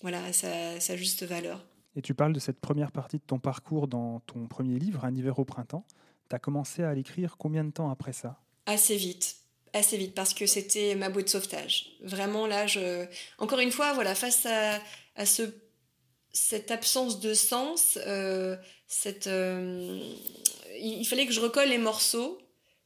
[0.03, 1.65] voilà, à sa, juste valeur.
[1.97, 5.15] Et tu parles de cette première partie de ton parcours dans ton premier livre, Un
[5.15, 5.85] hiver au printemps.
[6.29, 8.41] Tu as commencé à l'écrire combien de temps après ça?
[8.67, 9.37] Assez vite.
[9.73, 11.93] Assez vite, parce que c'était ma bouée de sauvetage.
[12.03, 13.07] Vraiment, là, je...
[13.39, 14.81] Encore une fois, voilà, face à,
[15.17, 15.43] à ce,
[16.33, 20.01] cette absence de sens, euh, cette, euh,
[20.81, 22.39] il fallait que je recolle les morceaux,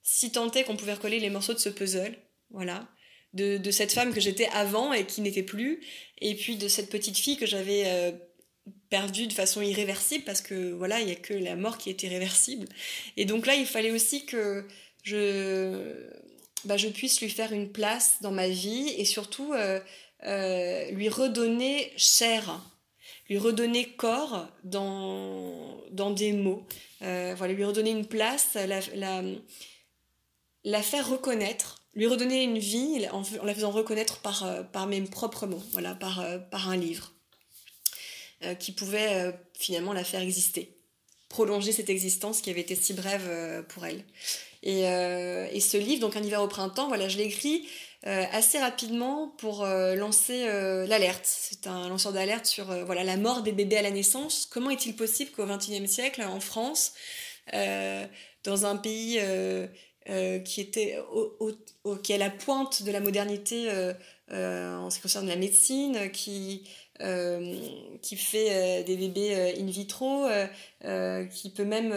[0.03, 2.16] si tant est qu'on pouvait recoller les morceaux de ce puzzle.
[2.50, 2.87] Voilà
[3.35, 5.81] de, cette femme que j'étais avant et qui n'était plus,
[6.20, 8.12] et puis de cette petite fille que j'avais euh,
[8.90, 12.03] perdue de façon irréversible, parce que voilà, il n'y a que la mort qui est
[12.03, 12.66] irréversible.
[13.16, 14.64] Et donc là, il fallait aussi que
[15.03, 16.09] je,
[16.64, 19.81] bah, je puisse lui faire une place dans ma vie et surtout euh,
[20.25, 22.61] euh, lui redonner chair
[23.31, 26.66] lui redonner corps dans, dans des mots,
[27.01, 29.23] voilà, lui redonner une place, la, la,
[30.62, 35.46] la faire reconnaître lui redonner une vie en, la faisant reconnaître par, euh, mes propres
[35.46, 37.12] mots, euh, par un livre
[38.42, 40.76] euh, qui pouvait finalement la faire exister,
[41.28, 44.04] prolonger cette existence qui avait été si brève pour elle.
[44.62, 44.80] Et,
[45.61, 47.68] ce livre, donc Un hiver au printemps, voilà, je l'ai écrit
[48.02, 50.46] assez rapidement pour lancer
[50.87, 51.24] l'alerte.
[51.24, 54.46] C'est un lanceur d'alerte sur la mort des bébés à la naissance.
[54.50, 56.94] Comment est-il possible qu'au XXIe siècle, en France,
[57.52, 59.20] dans un pays
[60.07, 63.93] qui était au, qui est à la pointe de la modernité euh,
[64.33, 66.64] euh, en ce qui concerne la médecine, qui,
[68.03, 70.27] qui fait des bébés in vitro,
[71.33, 71.93] qui peut même,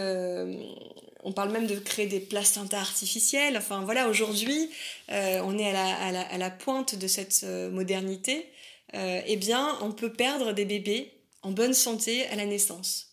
[1.23, 3.57] on parle même de créer des placentas artificiels.
[3.57, 4.69] Enfin voilà, aujourd'hui,
[5.09, 8.47] on est à la, à, la, à la, pointe de cette modernité.
[8.93, 11.11] eh bien, on peut perdre des bébés
[11.43, 13.06] en bonne santé à la naissance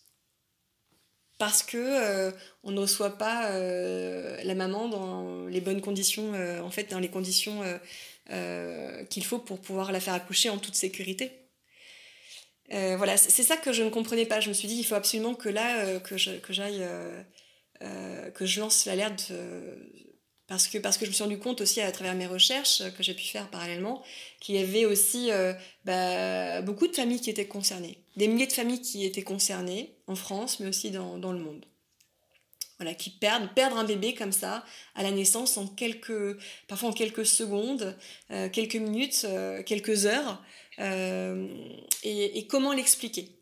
[1.37, 2.31] parce que euh,
[2.63, 6.99] on ne reçoit pas euh, la maman dans les bonnes conditions, euh, en fait, dans
[6.99, 7.61] les conditions
[9.09, 11.31] qu'il faut pour pouvoir la faire accoucher en toute sécurité.
[12.69, 14.39] voilà, c'est ça que je ne comprenais pas.
[14.39, 16.83] Je me suis dit, il faut absolument que là, que j'aille,
[17.79, 19.31] que je lance l'alerte
[20.47, 23.03] parce que, parce que je me suis rendu compte aussi à travers mes recherches que
[23.03, 24.03] j'ai pu faire parallèlement
[24.39, 25.29] qu'il y avait aussi
[25.83, 28.04] bah, beaucoup de familles qui étaient concernées.
[28.15, 31.65] Des milliers de familles qui étaient concernées en France, mais aussi dans, dans le monde.
[32.77, 36.93] Voilà, qui perdent, perdre un bébé comme ça à la naissance en quelques, parfois en
[36.93, 37.97] quelques secondes,
[38.31, 40.43] euh, quelques minutes, euh, quelques heures.
[40.77, 43.39] Et, et, comment l'expliquer?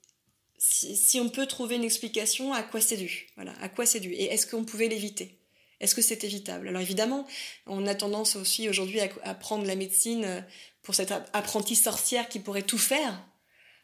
[0.59, 3.27] Si, si, on peut trouver une explication, à quoi c'est dû?
[3.35, 4.13] Voilà, à quoi c'est dû?
[4.13, 5.39] Et est-ce qu'on pouvait l'éviter?
[5.79, 6.69] Est-ce que c'est évitable?
[6.69, 7.27] Alors évidemment,
[7.65, 10.45] on a tendance aussi aujourd'hui à, prendre la médecine
[10.81, 13.21] pour cette apprentie sorcière qui pourrait tout faire.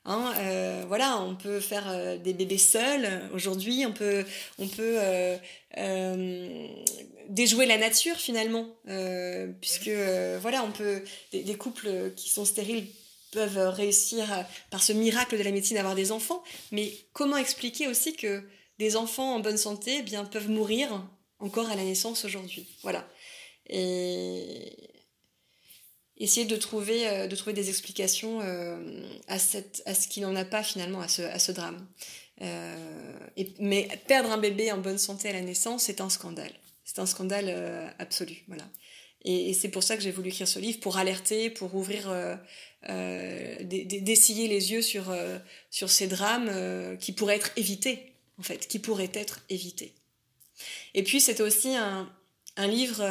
[0.06, 3.30] Hein, euh, voilà, on peut faire euh, des bébés seuls.
[3.34, 4.26] Aujourd'hui, on peut,
[4.58, 4.98] on peut
[5.78, 6.68] euh,
[7.28, 8.68] déjouer la nature finalement,
[9.62, 9.92] puisque
[10.42, 12.88] voilà, on peut des, couples qui sont stériles
[13.32, 14.26] peuvent réussir
[14.72, 18.42] par ce miracle de la médecine à avoir des enfants, mais comment expliquer aussi que
[18.80, 21.08] des enfants en bonne santé eh bien peuvent mourir
[21.38, 23.08] encore à la naissance aujourd'hui, voilà.
[26.20, 28.78] Essayer de trouver, euh, de trouver des explications euh,
[29.28, 31.88] à, cette, à ce qu'il n'en a pas finalement à ce, à ce drame.
[32.42, 33.20] Euh,
[33.60, 36.52] mais perdre un bébé en bonne santé à la naissance, c'est un scandale.
[36.84, 38.44] C'est un scandale absolu.
[38.48, 38.68] Voilà.
[39.24, 42.12] Et, c'est pour ça que j'ai voulu écrire ce livre, pour alerter, pour ouvrir,
[42.88, 45.14] d'essayer les yeux sur,
[45.70, 49.94] sur ces drames qui pourraient être évités, en fait, qui pourraient être évités.
[50.96, 52.12] Et puis c'était aussi un,
[52.56, 53.04] un livre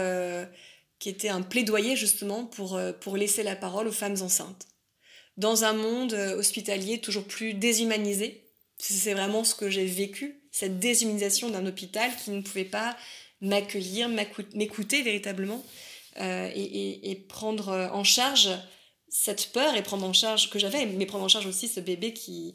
[0.99, 4.67] qui était un plaidoyer justement pour, euh, pour laisser la parole aux femmes enceintes.
[5.37, 8.45] Dans un monde euh, hospitalier toujours plus déshumanisé,
[8.79, 12.97] c'est vraiment ce que j'ai vécu, cette déshumanisation d'un hôpital qui ne pouvait pas
[13.41, 15.65] m'accueillir, m'écouter véritablement
[16.21, 18.51] euh, et, prendre en charge
[19.09, 22.13] cette peur et prendre en charge que j'avais, mais prendre en charge aussi ce bébé
[22.13, 22.55] qui,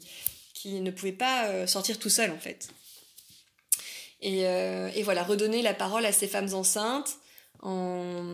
[0.54, 2.68] qui ne pouvait pas sortir tout seul en fait.
[4.20, 7.18] Et voilà, redonner la parole à ces femmes enceintes,
[7.60, 8.28] en,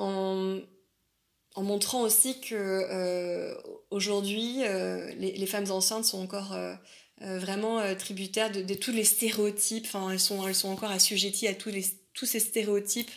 [0.00, 3.54] en, montrant aussi que euh,
[3.90, 6.74] aujourd'hui, euh, les, femmes enceintes sont encore euh,
[7.20, 9.84] vraiment tributaires de, tous les stéréotypes.
[9.86, 11.84] Enfin, elles sont, elles sont encore assujetties à tous, les,
[12.14, 13.10] tous ces stéréotypes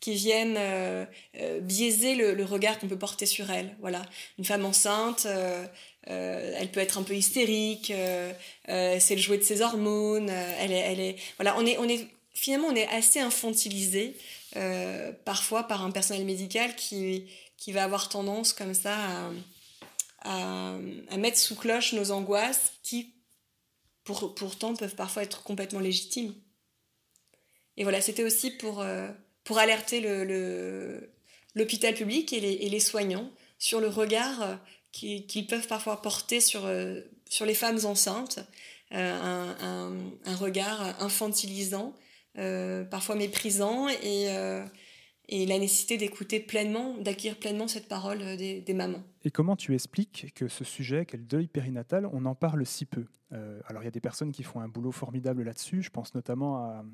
[0.00, 0.58] qui viennent
[1.60, 3.76] biaiser le, regard qu'on peut porter sur elles.
[3.80, 4.02] Voilà,
[4.38, 5.26] une femme enceinte.
[6.06, 7.92] elle peut être un peu hystérique,
[8.66, 12.08] c'est le jouet de ses hormones, elle elle est, voilà, on est, on est
[12.40, 14.16] finalement, on est assez infantilisé
[14.56, 17.26] euh, parfois par un personnel médical qui,
[17.58, 18.96] qui va avoir tendance comme ça
[20.22, 20.78] à,
[21.18, 23.12] mettre sous cloche nos angoisses qui
[24.04, 26.34] pour, pourtant peuvent parfois être complètement légitimes.
[27.76, 29.10] Et voilà, c'était aussi pour, euh,
[29.44, 30.00] pour alerter
[31.54, 34.58] l'hôpital public et les, soignants sur le regard
[34.92, 38.40] qu'ils peuvent parfois porter sur, euh, sur les femmes enceintes,
[38.92, 39.94] un,
[40.38, 44.64] regard infantilisant euh, parfois méprisant, et, euh,
[45.28, 49.02] et la nécessité d'écouter pleinement, d'acquérir pleinement cette parole euh, des, mamans.
[49.24, 53.06] Et comment tu expliques que ce sujet, quel deuil périnatal, on en parle si peu?
[53.66, 56.56] Alors il y a des personnes qui font un boulot formidable là-dessus, je pense notamment
[56.56, 56.84] à,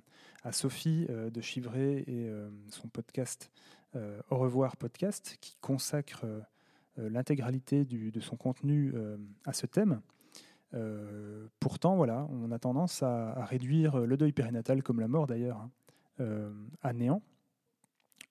[0.43, 2.31] à Sophie de Chivray et
[2.69, 3.51] son podcast
[3.95, 6.27] Au revoir podcast, qui consacre
[6.99, 8.93] l'intégralité de son contenu
[9.47, 10.03] à ce thème.
[10.77, 15.59] Euh, pourtant, voilà, on a tendance à, réduire le deuil périnatal, comme la mort d'ailleurs,
[15.59, 15.71] hein,
[16.21, 17.23] euh, à néant,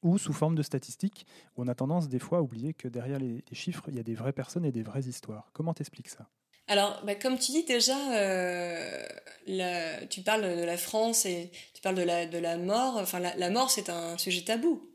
[0.03, 1.25] ou sous forme de statistiques,
[1.57, 4.13] on a tendance des fois à oublier que derrière les, chiffres, il y a des
[4.13, 5.49] vraies personnes et des vraies histoires.
[5.53, 6.27] Comment t'expliques ça?
[6.67, 9.03] Alors, bah, comme tu dis déjà, euh,
[10.09, 12.97] tu parles de la France et tu parles de la, mort.
[12.97, 14.89] Enfin, la, mort, c'est un sujet tabou.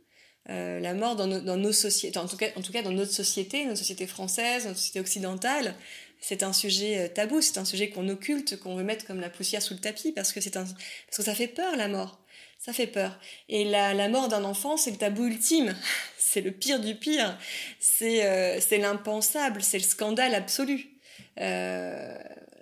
[0.46, 4.66] la mort dans, dans nos sociétés, en tout cas dans notre société, notre société française,
[4.66, 5.74] notre société occidentale,
[6.20, 9.30] c'est un sujet euh, tabou, c'est un sujet qu'on occulte, qu'on veut mettre comme la
[9.30, 12.20] poussière sous le tapis parce que c'est un, parce que ça fait peur la mort.
[12.58, 13.18] Ça fait peur.
[13.48, 15.74] Et la, la mort d'un enfant, c'est le tabou ultime.
[16.18, 17.38] c'est le pire du pire.
[17.80, 21.00] C'est euh, l'impensable, c'est le scandale absolu.
[21.40, 22.18] Euh,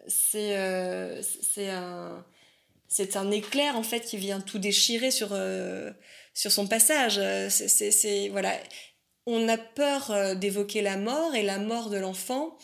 [0.06, 1.22] c'est euh,
[1.58, 2.24] un
[2.88, 5.90] c'est un éclair en fait qui vient tout déchirer sur euh,
[6.32, 7.20] sur son passage.
[7.50, 8.52] C'est voilà,
[9.26, 12.56] on a peur d'évoquer la mort et la mort de l'enfant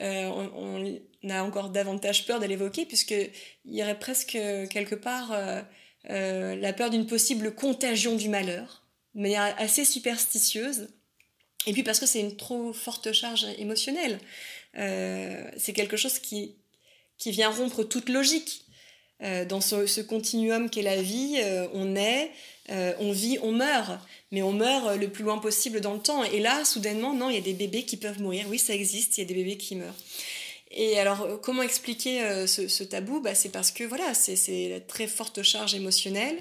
[0.00, 3.30] euh, on, a encore davantage peur de l'évoquer, puisqu'il
[3.66, 5.60] y aurait presque quelque part euh,
[6.08, 8.84] euh, la peur d'une possible contagion du malheur,
[9.14, 10.88] de manière assez superstitieuse.
[11.66, 14.18] Et puis parce que c'est une trop forte charge émotionnelle.
[14.74, 16.56] c'est quelque chose qui,
[17.18, 18.64] qui vient rompre toute logique.
[19.20, 21.40] Dans ce, continuum qu'est la vie,
[21.74, 22.30] on est,
[22.68, 23.98] on vit, on meurt
[24.32, 26.24] mais on meurt euh, le plus loin possible dans le temps.
[26.24, 28.46] Et là, soudainement, non, il y a des bébés qui peuvent mourir.
[28.48, 29.94] Oui, ça existe, il y a des bébés qui meurent.
[30.70, 33.20] Et alors, euh, comment expliquer euh, ce, tabou?
[33.20, 36.38] Bah, C'est parce que voilà, c'est la très forte charge émotionnelle.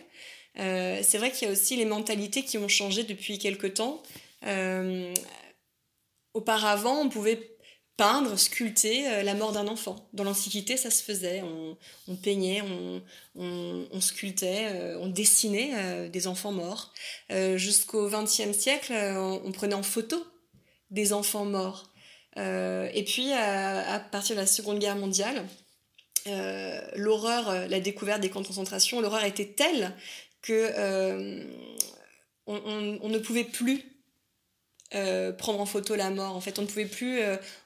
[0.56, 4.02] c'est vrai qu'il y a aussi les mentalités qui ont changé depuis quelque temps.
[6.34, 7.58] auparavant, on pouvait
[8.00, 10.08] peindre, sculpter euh, la mort d'un enfant.
[10.14, 11.44] Dans l'Antiquité, ça se faisait.
[12.08, 12.64] On, peignait,
[13.36, 16.94] on, sculptait, euh, on dessinait euh, des enfants morts.
[17.30, 20.26] Jusqu'au XXe siècle, on, prenait en photo
[20.92, 21.92] des enfants morts.
[22.38, 25.46] et puis, à, partir de la Seconde Guerre mondiale,
[26.96, 29.94] l'horreur, la découverte des camps de concentration, l'horreur était telle
[30.42, 30.72] que
[32.48, 33.84] on, ne pouvait plus
[35.38, 36.36] prendre en photo la mort.
[36.36, 37.20] En fait, on ne pouvait plus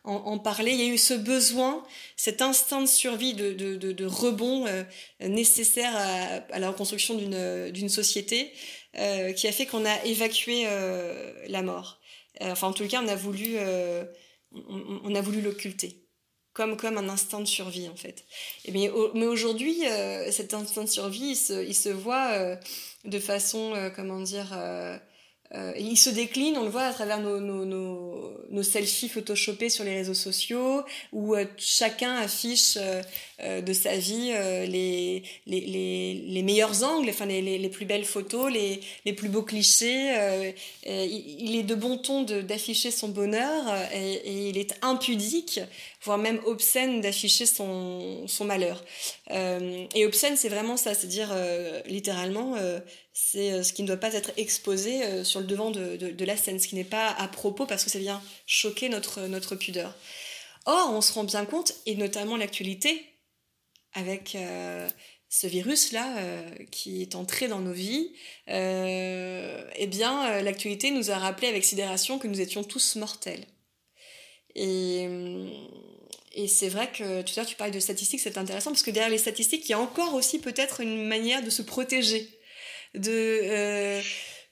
[0.03, 0.71] en, parler.
[0.71, 1.83] Il y a eu ce besoin,
[2.17, 4.65] cet instinct de survie, de, de, rebond
[5.21, 5.93] nécessaire
[6.51, 8.51] à, la reconstruction d'une société
[8.93, 10.65] qui a fait qu'on a évacué
[11.47, 11.99] la mort.
[12.41, 13.57] enfin, en tout cas, on a voulu,
[14.51, 16.03] on a voulu l'occulter
[16.53, 18.25] comme, comme un instinct de survie en fait.
[18.71, 22.55] Mais, mais aujourd'hui, euh, cet instinct de survie, il se, il se voit euh,
[23.05, 24.55] de façon, euh, comment dire,
[25.55, 30.13] euh, il se décline, on le voit à travers nos, selfies photoshopés sur les réseaux
[30.15, 34.31] sociaux, où euh, chacun affiche euh, de sa vie
[34.67, 39.29] les, les, les, les, meilleurs angles, enfin les, les, plus belles photos, les, les plus
[39.29, 40.13] beaux clichés.
[40.85, 43.53] il est de bon ton d'afficher son bonheur
[43.93, 45.59] et, il est impudique,
[46.01, 48.83] voire même obscène d'afficher son, son malheur.
[49.29, 51.35] et obscène, c'est vraiment ça, c'est dire
[51.85, 52.55] littéralement
[53.13, 56.35] c'est euh, ce qui ne doit pas être exposé euh, sur le devant de, la
[56.35, 59.95] scène, ce qui n'est pas à propos parce que ça vient choquer notre, notre pudeur.
[60.65, 63.05] Or, on se rend bien compte, et notamment l'actualité,
[63.93, 64.89] avec euh,
[65.29, 66.15] ce virus-là
[66.71, 68.13] qui est entré dans nos vies,
[68.47, 73.45] eh bien, l'actualité nous a rappelé avec sidération que nous étions tous mortels.
[74.55, 75.09] Et,
[76.31, 78.91] et c'est vrai que tout à l'heure tu parlais de statistiques, c'est intéressant parce que
[78.91, 82.29] derrière les statistiques, il y a encore aussi peut-être une manière de se protéger
[82.95, 84.01] euh,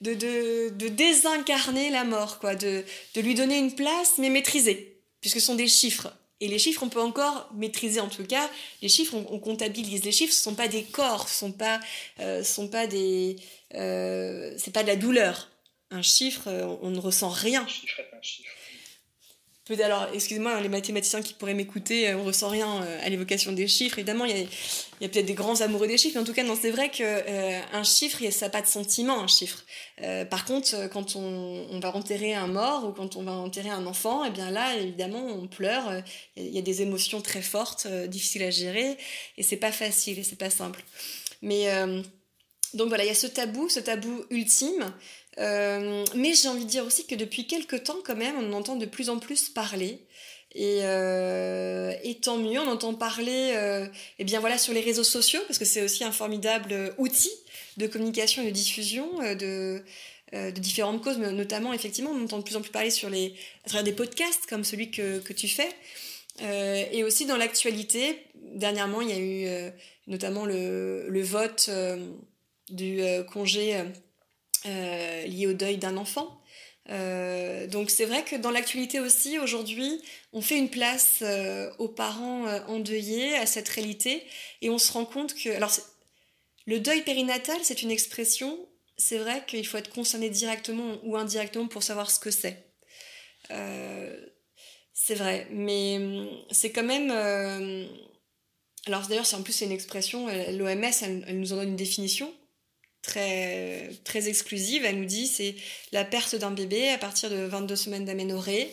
[0.01, 2.83] de, de, de, désincarner la mort, quoi, de,
[3.15, 6.11] de lui donner une place, mais maîtrisée, puisque ce sont des chiffres.
[6.39, 8.49] Et les chiffres, on peut encore maîtriser en tout cas.
[8.81, 10.03] Les chiffres, on, comptabilise.
[10.03, 11.79] Les chiffres, ce sont pas des corps, ce sont pas,
[12.19, 13.35] euh, sont pas des,
[13.75, 15.49] euh, c'est pas de la douleur.
[15.91, 16.49] Un chiffre,
[16.81, 17.61] on, ne ressent rien.
[17.61, 18.49] Un chiffre est un chiffre
[19.79, 23.67] alors, excusez-moi, les mathématiciens qui pourraient m'écouter, euh, on ressent rien euh, à l'évocation des
[23.67, 23.99] chiffres.
[23.99, 26.57] Évidemment, il y a, peut-être des grands amoureux des chiffres, mais en tout cas, non,
[26.59, 29.63] c'est vrai qu'un euh, chiffre, ça n'a pas de sentiment, un chiffre.
[30.29, 34.25] par contre, quand on, va enterrer un mort ou quand on va enterrer un enfant,
[34.25, 36.03] et eh bien là, évidemment, on pleure.
[36.35, 38.97] Il y a des émotions très fortes, difficiles à gérer,
[39.37, 40.83] et c'est pas facile, et c'est pas simple.
[41.41, 41.67] Mais
[42.73, 44.93] donc voilà, il y a ce tabou, ce tabou ultime.
[45.39, 48.75] Euh, mais j'ai envie de dire aussi que depuis quelques temps, quand même, on entend
[48.75, 49.99] de plus en plus parler.
[50.53, 53.87] Et, euh, tant mieux, on entend parler euh,
[54.19, 57.31] eh bien voilà, sur les réseaux sociaux, parce que c'est aussi un formidable outil
[57.77, 59.81] de communication et de diffusion de,
[60.33, 63.33] de différentes causes, mais notamment, effectivement, on entend de plus en plus parler sur les,
[63.65, 65.69] à travers des podcasts comme celui que, que tu fais.
[66.41, 69.71] et aussi dans l'actualité, dernièrement, il y a eu
[70.07, 71.69] notamment le, le vote
[72.69, 73.81] du congé
[74.67, 76.39] euh, lié au deuil d'un enfant.
[76.89, 80.01] Euh, donc c'est vrai que dans l'actualité aussi, aujourd'hui,
[80.33, 84.23] on fait une place euh, aux parents endeuillés, à cette réalité,
[84.61, 85.49] et on se rend compte que...
[85.49, 85.71] Alors,
[86.67, 88.55] le deuil périnatal, c'est une expression,
[88.97, 92.67] c'est vrai qu'il faut être concerné directement ou indirectement pour savoir ce que c'est.
[94.93, 97.09] c'est vrai, mais hum, c'est quand même...
[98.85, 102.31] alors d'ailleurs, en plus c'est une expression, l'OMS, elle, nous en donne une définition,
[103.01, 104.85] très, très exclusive.
[104.85, 105.55] Elle nous dit c'est
[105.91, 108.69] la perte d'un bébé à partir de 22 semaines d'aménorrhée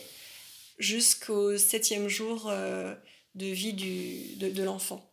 [0.77, 2.95] jusqu'au septième jour euh,
[3.35, 5.11] de vie du, de, de l'enfant.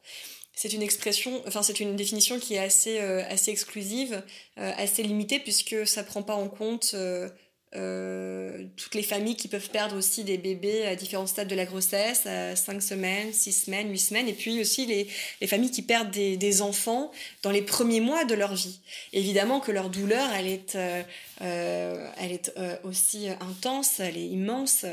[0.54, 4.22] C'est une expression, enfin c'est une définition qui est assez, euh, assez exclusive,
[4.58, 6.94] euh, assez limitée puisque ça prend pas en compte
[8.76, 12.26] toutes les familles qui peuvent perdre aussi des bébés à différents stades de la grossesse,
[12.26, 15.08] à 5 semaines, 6 semaines, 8 semaines, et puis aussi les,
[15.40, 17.10] les familles qui perdent des, enfants
[17.42, 18.80] dans les premiers mois de leur vie.
[19.12, 21.02] Évidemment que leur douleur, elle est, euh,
[21.42, 24.86] euh elle est euh, aussi intense, elle est immense.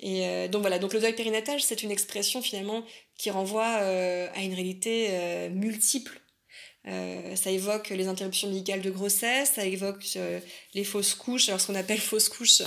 [0.00, 2.84] Et donc voilà, donc le deuil périnatal, c'est une expression finalement
[3.16, 6.20] qui renvoie à une réalité multiple
[6.88, 10.40] euh, ça évoque les interruptions médicales de grossesse, ça évoque euh,
[10.74, 11.48] les fausses couches.
[11.48, 12.62] Alors ce qu'on appelle fausses couches,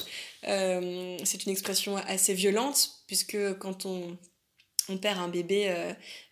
[0.47, 4.17] euh, c'est une expression assez violente puisque quand on,
[5.01, 5.73] perd un bébé,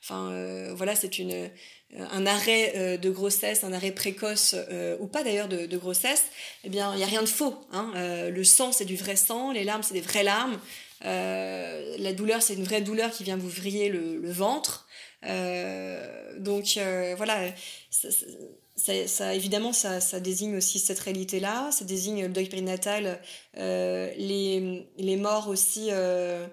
[0.03, 1.49] enfin voilà, c'est une
[1.97, 4.53] un arrêt de grossesse, un arrêt précoce
[4.99, 6.25] ou pas d'ailleurs de, grossesse,
[6.65, 7.55] eh bien il n'y a rien de faux.
[7.71, 7.93] Hein.
[8.29, 10.59] le sang c'est du vrai sang, les larmes c'est des vraies larmes,
[11.01, 14.88] la douleur c'est une vraie douleur qui vient vous vriller le, le ventre.
[15.25, 17.51] Euh, donc euh, voilà,
[17.89, 18.09] ça,
[19.07, 23.21] ça, évidemment, ça, ça, désigne aussi cette réalité-là, ça désigne le deuil périnatal,
[23.57, 26.47] euh, les, les, morts aussi euh,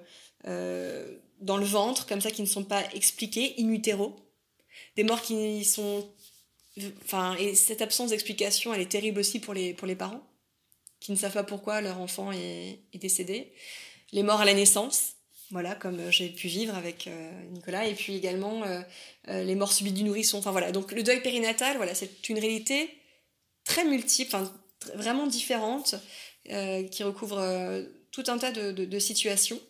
[0.46, 4.16] euh, dans le ventre, comme ça, qui ne sont pas expliquées, in utero,
[4.96, 6.08] des morts qui sont...
[7.04, 10.22] Enfin, et cette absence d'explication, elle est terrible aussi pour les, pour les parents,
[11.00, 13.52] qui ne savent pas pourquoi leur enfant est, est décédé.
[14.12, 15.15] Les morts à la naissance,
[15.50, 18.82] voilà, comme euh, j'ai pu vivre avec euh, Nicolas, et puis également euh,
[19.28, 20.38] les morts subies du nourrisson.
[20.38, 22.90] Enfin voilà, donc le deuil périnatal, voilà, c'est une réalité
[23.64, 24.36] très multiples,
[24.94, 25.96] vraiment différentes,
[26.44, 29.60] qui recouvrent tout un tas de, situations.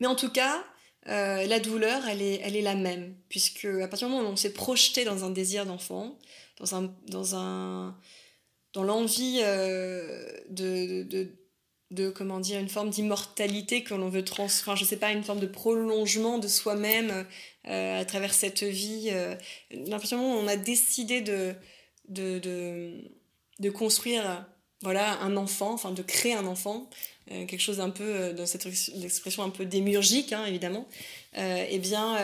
[0.00, 0.64] Mais en tout cas,
[1.06, 4.36] la douleur, elle est, elle est la même, puisque à partir du moment où on
[4.36, 6.18] s'est projeté dans un désir d'enfant,
[6.58, 7.96] dans un, dans un,
[8.72, 11.32] dans l'envie de, de,
[11.92, 15.22] de comment dire une forme d'immortalité que l'on veut trans enfin je sais pas une
[15.22, 17.26] forme de prolongement de soi-même
[17.68, 19.34] euh, à travers cette vie euh,
[19.70, 21.54] l'impression on a décidé de
[22.08, 22.38] de,
[23.58, 24.46] de, construire
[24.80, 26.88] voilà un enfant enfin de créer un enfant
[27.30, 30.88] euh, quelque chose un peu dans cette expression un peu démiurgique hein, évidemment
[31.36, 32.16] eh bien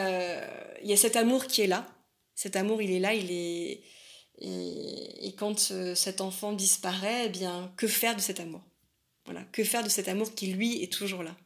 [0.82, 1.86] il y a cet amour qui est là.
[2.34, 3.82] Cet amour il est là il est
[4.40, 5.58] et, et quand
[5.94, 8.60] cet enfant disparaît eh bien que faire de cet amour?
[9.28, 11.36] Voilà, que faire de cet amour qui, lui, est toujours là?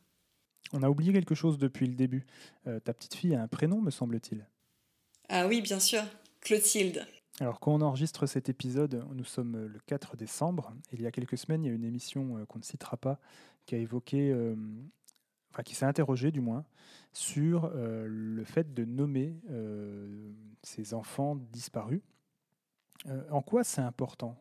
[0.72, 2.24] On a oublié quelque chose depuis le début.
[2.68, 4.46] Euh, ta petite fille a un prénom, me semble-t-il.
[5.28, 6.04] Ah oui, bien sûr,
[6.42, 7.04] Clotilde.
[7.40, 10.72] Alors, quand on enregistre cet épisode, nous sommes le 4 décembre.
[10.92, 13.18] il y a quelques semaines, il y a une émission euh, qu'on ne citera pas
[13.66, 14.54] qui a évoqué, euh,
[15.50, 16.64] enfin, qui s'est interrogée du moins,
[17.12, 19.36] sur le fait de nommer
[20.62, 22.00] ces enfants disparus.
[23.30, 24.40] en quoi c'est important?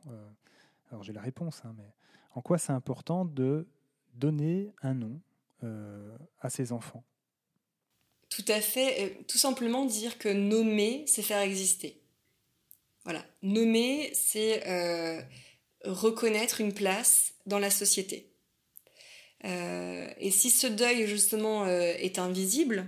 [0.89, 1.93] Alors, j'ai la réponse, hein, mais
[2.35, 3.67] en quoi c'est important de
[4.13, 5.19] donner un nom
[5.63, 7.03] euh, à ses enfants?
[8.29, 9.03] Tout à fait.
[9.03, 11.99] Euh, tout simplement dire que nommer, c'est faire exister.
[13.03, 13.25] Voilà.
[13.41, 15.21] Nommer, c'est euh,
[15.85, 18.27] reconnaître une place dans la société.
[19.43, 22.85] et si ce deuil, justement, est invisible,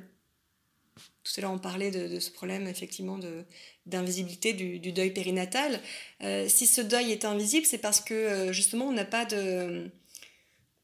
[1.23, 3.17] tout à l'heure on parlait de, ce problème, effectivement,
[3.85, 5.79] d'invisibilité du, deuil périnatal.
[6.21, 9.89] Euh, si ce deuil est invisible, c'est parce que euh, justement on n'a pas de,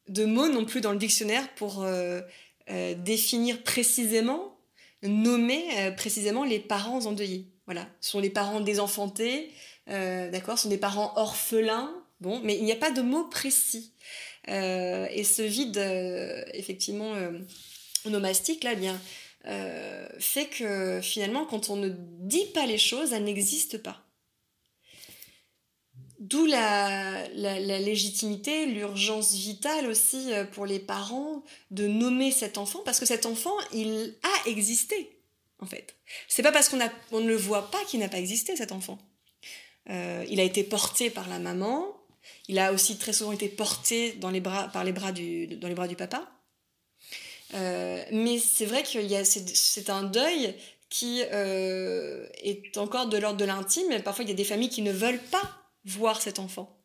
[0.07, 2.21] de mots non plus dans le dictionnaire pour euh,
[2.97, 4.57] définir précisément,
[5.03, 7.47] nommer précisément les parents endeuillés.
[7.65, 9.51] Voilà, ce sont les parents désenfantés,
[9.87, 11.93] d'accord, ce sont des parents orphelins.
[12.21, 13.93] Bon, mais il n'y a pas de mots précis.
[14.47, 15.77] et ce vide,
[16.53, 17.13] effectivement,
[18.05, 18.99] onomastique, là, eh bien,
[19.45, 24.05] euh, fait que finalement, quand on ne dit pas les choses, elles n'existent pas.
[26.19, 32.99] D'où la, légitimité, l'urgence vitale aussi euh, pour les parents de nommer cet enfant, parce
[32.99, 35.17] que cet enfant, il a existé,
[35.59, 35.95] en fait.
[36.27, 36.79] C'est pas parce qu'on
[37.13, 38.99] on ne le voit pas qu'il n'a pas existé, cet enfant.
[39.89, 41.87] Euh, il a été porté par la maman,
[42.49, 45.69] il a aussi très souvent été porté dans les bras, par les bras du, dans
[45.69, 46.29] les bras du papa.
[47.53, 48.99] Euh, mais c'est vrai que
[49.53, 50.55] c'est un deuil
[50.89, 54.01] qui euh, est encore de l'ordre de l'intime.
[54.03, 55.41] Parfois, il y a des familles qui ne veulent pas
[55.85, 56.75] voir cet enfant.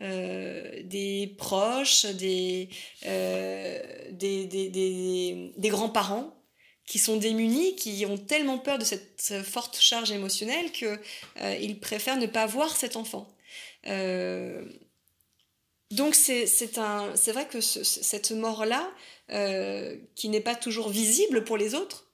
[0.00, 2.68] Euh, des proches, des,
[3.02, 6.34] des, des, des, grands-parents
[6.86, 12.26] qui sont démunis, qui ont tellement peur de cette, forte charge émotionnelle qu'ils préfèrent ne
[12.26, 13.28] pas voir cet enfant.
[15.92, 16.76] donc c'est
[17.28, 18.90] vrai que cette mort-là,
[19.32, 22.10] euh, qui n'est pas toujours visible pour les autres,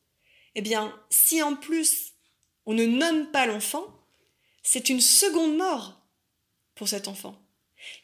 [0.55, 2.13] eh bien, si en plus
[2.67, 3.85] on ne nomme pas l'enfant,
[4.63, 6.01] c'est une seconde mort
[6.75, 7.41] pour cet enfant.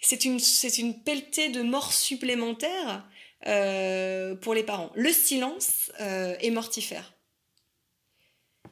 [0.00, 3.08] C'est une, c'est une pelletée de mort supplémentaire
[3.46, 4.90] euh, pour les parents.
[4.94, 7.12] Le silence euh, est mortifère.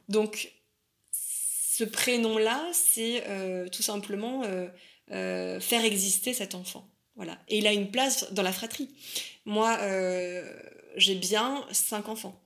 [0.08, 0.52] Donc,
[1.10, 3.24] ce prénom-là, c'est
[3.72, 4.42] tout simplement
[5.08, 6.88] faire exister cet enfant.
[7.16, 7.38] Voilà.
[7.48, 8.88] Et il a une place dans la fratrie.
[9.44, 10.44] Moi, euh,
[10.96, 12.40] j'ai bien cinq enfants.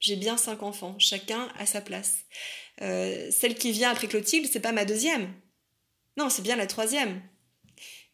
[0.00, 2.24] J'ai bien cinq enfants, chacun à sa place.
[2.80, 5.32] Euh, celle qui vient après Clotilde, c'est pas ma deuxième.
[6.16, 7.22] Non, c'est bien la troisième.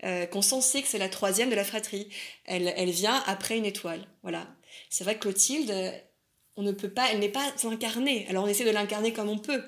[0.05, 2.09] Euh, Constance sait que c'est la troisième de la fratrie.
[2.45, 4.07] Elle, elle vient après une étoile.
[4.23, 4.47] Voilà.
[4.91, 5.73] C'est vrai que Clotilde,
[6.57, 8.27] on ne peut pas, elle n'est pas incarnée.
[8.29, 9.65] Alors on essaie de l'incarner comme on peut.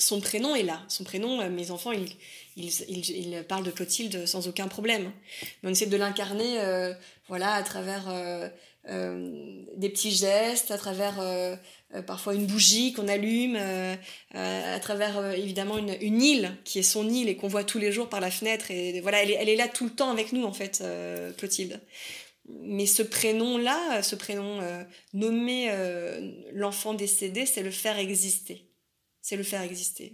[0.00, 0.80] Son prénom est là.
[0.88, 2.08] Son prénom, euh, mes enfants, ils,
[2.56, 5.12] ils, parlent de Clotilde sans aucun problème.
[5.62, 6.94] Mais on essaie de l'incarner euh,
[7.28, 8.48] voilà, à travers euh,
[9.76, 11.20] des petits gestes, à travers
[12.06, 13.58] parfois une bougie qu'on allume,
[14.34, 17.92] à travers évidemment une, une, île qui est son île et qu'on voit tous les
[17.92, 18.70] jours par la fenêtre.
[18.70, 20.82] Et voilà, elle est, elle est là tout le temps avec nous, en fait,
[21.36, 21.78] Clotilde.
[22.48, 24.60] Mais ce prénom-là, ce prénom
[25.12, 25.70] nommé
[26.52, 28.69] l'enfant décédé, c'est le faire exister
[29.30, 30.12] c'est le faire exister.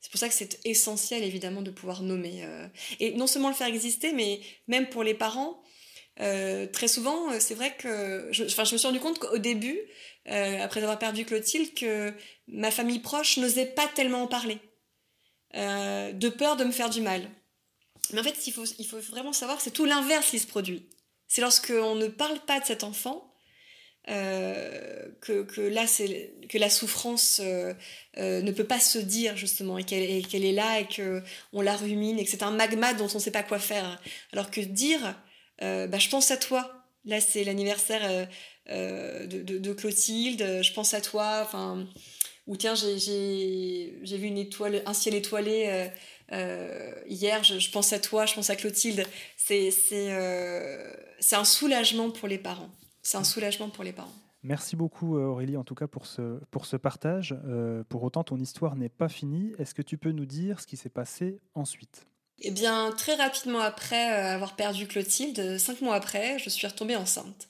[0.00, 2.44] C'est pour ça que c'est essentiel, évidemment, de pouvoir nommer.
[2.44, 2.68] Euh,
[3.00, 5.60] et non seulement le faire exister, mais même pour les parents,
[6.20, 8.28] euh, très souvent, euh, c'est vrai que...
[8.30, 9.80] Je, enfin, je me suis rendu compte qu'au début,
[10.26, 12.14] après avoir perdu Clotilde, que
[12.46, 14.58] ma famille proche n'osait pas tellement en parler,
[15.52, 17.28] de peur de me faire du mal.
[18.12, 20.88] Mais en fait, il faut, il faut vraiment savoir c'est tout l'inverse qui se produit.
[21.26, 23.33] C'est lorsqu'on ne parle pas de cet enfant
[24.06, 25.86] que, que, là,
[26.48, 31.22] que la souffrance ne peut pas se dire justement et qu'elle est là et que
[31.52, 34.00] on la rumine et que c'est un magma dont on ne sait pas quoi faire.
[34.32, 35.16] Alors que dire,
[35.60, 36.70] bah, je pense à toi.
[37.06, 38.28] Là, c'est l'anniversaire
[38.68, 40.62] de, de, de, Clotilde.
[40.62, 41.40] Je pense à toi.
[41.42, 41.86] Enfin,
[42.46, 45.90] ou tiens, j'ai vu une étoile, un ciel étoilé
[46.32, 49.06] euh, hier, je, pense à toi, je pense à Clotilde.
[49.36, 50.92] C'est euh,
[51.32, 52.70] un soulagement pour les parents.
[53.04, 54.12] C'est un soulagement pour les parents.
[54.42, 57.36] Merci beaucoup euh, Aurélie en tout cas pour ce, pour ce partage.
[57.88, 59.52] pour autant, ton histoire n'est pas finie.
[59.60, 62.06] Est-ce que tu peux nous dire ce qui s'est passé ensuite?
[62.40, 67.48] Eh bien, très rapidement après avoir perdu Clotilde, cinq mois après, je suis retombée enceinte.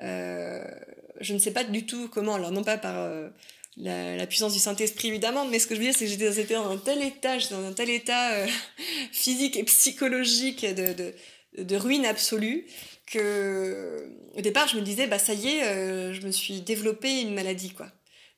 [0.00, 3.30] je ne sais pas du tout comment, alors non pas par
[3.76, 6.70] la, puissance du Saint-Esprit évidemment, mais ce que je veux dire, c'est que j'étais dans
[6.70, 8.46] un tel état, dans un tel état euh,
[9.12, 11.14] physique et psychologique de, de,
[11.62, 12.66] de, ruine absolue
[13.06, 17.20] que au départ je me disais bah ça y est, euh, je me suis développé
[17.20, 17.86] une maladie quoi.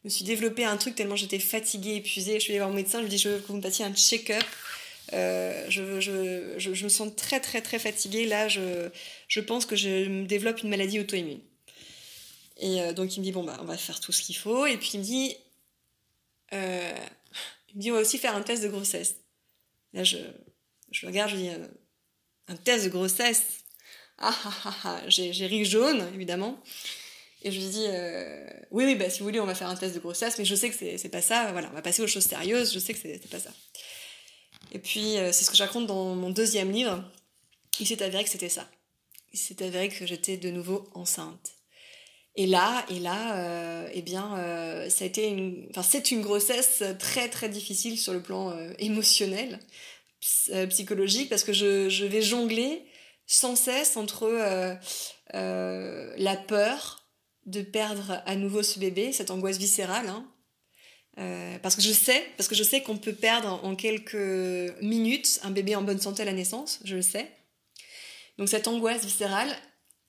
[0.03, 2.35] Je me suis développé un truc tellement j'étais fatiguée, épuisée.
[2.35, 3.85] Je suis allée voir mon médecin, je lui dis je veux que vous me passiez
[3.85, 4.45] un check-up.
[5.15, 8.27] Euh, je, je, je, me sens très très très fatiguée.
[8.27, 8.91] Là, je,
[9.27, 11.41] je pense que je me développe une maladie auto-immune.
[12.59, 14.67] Et euh, donc il me dit bon bah on va faire tout ce qu'il faut.
[14.67, 15.37] Et puis il me dit
[16.53, 16.59] il
[17.77, 19.17] me dit on va aussi faire un test de grossesse.
[19.95, 20.19] Là je
[20.91, 21.51] je regarde je dis
[22.49, 23.58] un test de grossesse?
[24.19, 25.03] Ah ah ah, ah.
[25.09, 26.61] j'ai ri jaune évidemment.
[27.43, 27.87] Et je lui dis
[28.71, 30.55] oui oui bah si vous voulez on va faire un test de grossesse mais je
[30.55, 31.53] sais que c'est pas ça.
[31.53, 32.73] Voilà on va passer aux choses sérieuses.
[32.73, 33.51] Je sais que c'est pas ça.
[34.73, 37.05] Et puis c'est ce que je raconte dans mon deuxième livre.
[37.81, 38.69] Il s'est avéré que c'était ça.
[39.33, 41.53] Il s'est avéré que j'étais de nouveau enceinte.
[42.39, 46.21] Et là, et là, euh, eh bien, euh, ça a été une, enfin, c'est une
[46.21, 49.59] grossesse très très difficile sur le plan euh, émotionnel,
[50.69, 52.85] psychologique, parce que je, je, vais jongler
[53.29, 54.27] sans cesse entre
[55.33, 57.05] la peur
[57.47, 62.49] de perdre à nouveau ce bébé, cette angoisse viscérale, hein, parce que je sais, parce
[62.49, 64.17] que je sais qu'on peut perdre en quelques
[64.83, 67.31] minutes un bébé en bonne santé à la naissance, je le sais.
[68.39, 69.55] Donc cette angoisse viscérale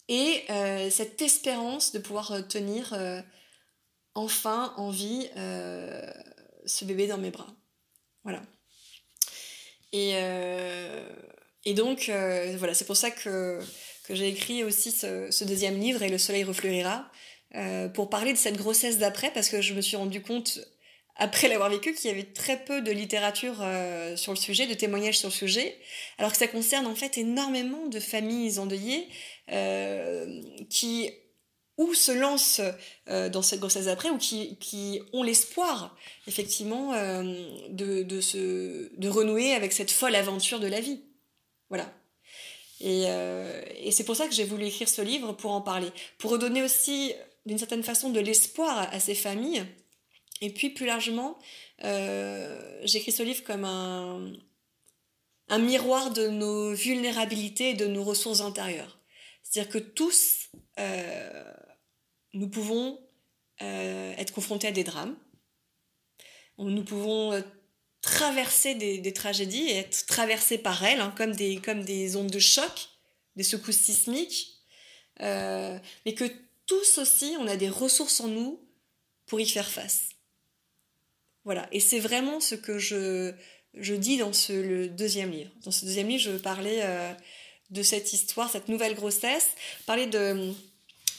[0.10, 3.22] et euh, cette espérance de pouvoir euh, tenir euh,
[4.16, 5.30] enfin en vie
[6.66, 7.48] ce bébé dans mes bras.
[8.24, 8.42] Voilà.
[9.92, 10.14] Et,
[11.70, 12.12] et donc,
[12.58, 13.60] voilà, c'est pour ça que,
[14.10, 17.12] j'ai écrit aussi ce, deuxième livre, Et le soleil refleurira,
[17.94, 20.60] pour parler de cette grossesse d'après, parce que je me suis rendu compte
[21.20, 24.74] après l'avoir vécu, qu'il y avait très peu de littérature euh, sur le sujet, de
[24.74, 25.78] témoignages sur le sujet,
[26.18, 29.08] alors que ça concerne en fait énormément de familles endeuillées
[29.52, 31.12] euh, qui
[31.78, 32.62] ou se lancent
[33.10, 35.96] euh, dans cette grossesse après, ou qui, ont l'espoir,
[36.28, 36.94] effectivement,
[37.70, 41.02] de, se, de renouer avec cette folle aventure de la vie.
[41.70, 41.94] Voilà.
[42.82, 46.32] Et, et c'est pour ça que j'ai voulu écrire ce livre, pour en parler, pour
[46.32, 47.14] redonner aussi,
[47.46, 49.66] d'une certaine façon, de l'espoir à ces familles
[50.42, 51.38] et puis plus largement,
[51.84, 54.38] euh, j'écris ce livre comme un,
[55.60, 59.00] miroir de nos vulnérabilités et de nos ressources intérieures.
[59.44, 60.50] C'est-à-dire que tous,
[60.80, 61.54] euh,
[62.34, 63.00] nous pouvons
[63.62, 65.18] euh, être confrontés à des drames.
[66.58, 67.42] Nous pouvons
[68.02, 72.40] traverser des, tragédies et être traversés par elles, hein, comme, des, comme des ondes de
[72.40, 72.90] choc,
[73.36, 74.60] des secousses sismiques.
[75.20, 76.26] mais que
[76.66, 78.60] tous aussi, on a des ressources en nous
[79.26, 80.10] pour y faire face.
[81.46, 83.34] Voilà, et c'est vraiment ce que je,
[83.74, 85.52] je dis dans ce, le deuxième livre.
[85.64, 87.12] Dans ce deuxième livre, je parlais euh,
[87.72, 89.50] de cette histoire, cette nouvelle grossesse,
[89.86, 90.54] parler de,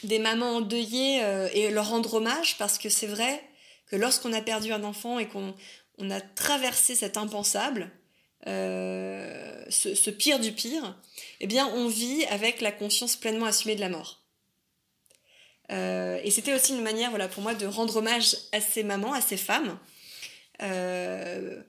[0.05, 3.43] des mamans endeuillées euh, et leur rendre hommage, parce que c'est vrai
[3.87, 5.55] que lorsqu'on a perdu un enfant et qu'on
[6.01, 7.91] on a traversé cet impensable,
[8.47, 10.99] euh, ce, pire du pire,
[11.41, 14.25] eh bien, on vit avec la conscience pleinement assumée de la mort.
[15.71, 19.21] et c'était aussi une manière, voilà, pour moi, de rendre hommage à ces mamans, à
[19.21, 19.79] ces femmes,
[20.63, 21.63] euh,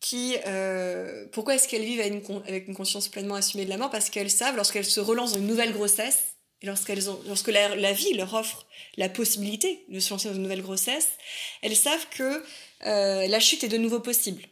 [0.00, 3.90] qui, euh, pourquoi est-ce qu'elles vivent avec une, conscience pleinement assumée de la mort?
[3.90, 7.92] Parce qu'elles savent, lorsqu'elles se relancent dans une nouvelle grossesse, et lorsqu'elles ont, lorsque la,
[7.92, 11.08] vie leur offre la possibilité de se lancer dans une nouvelle grossesse,
[11.62, 12.42] elles savent que
[12.86, 14.42] euh, la chute est de nouveau possible.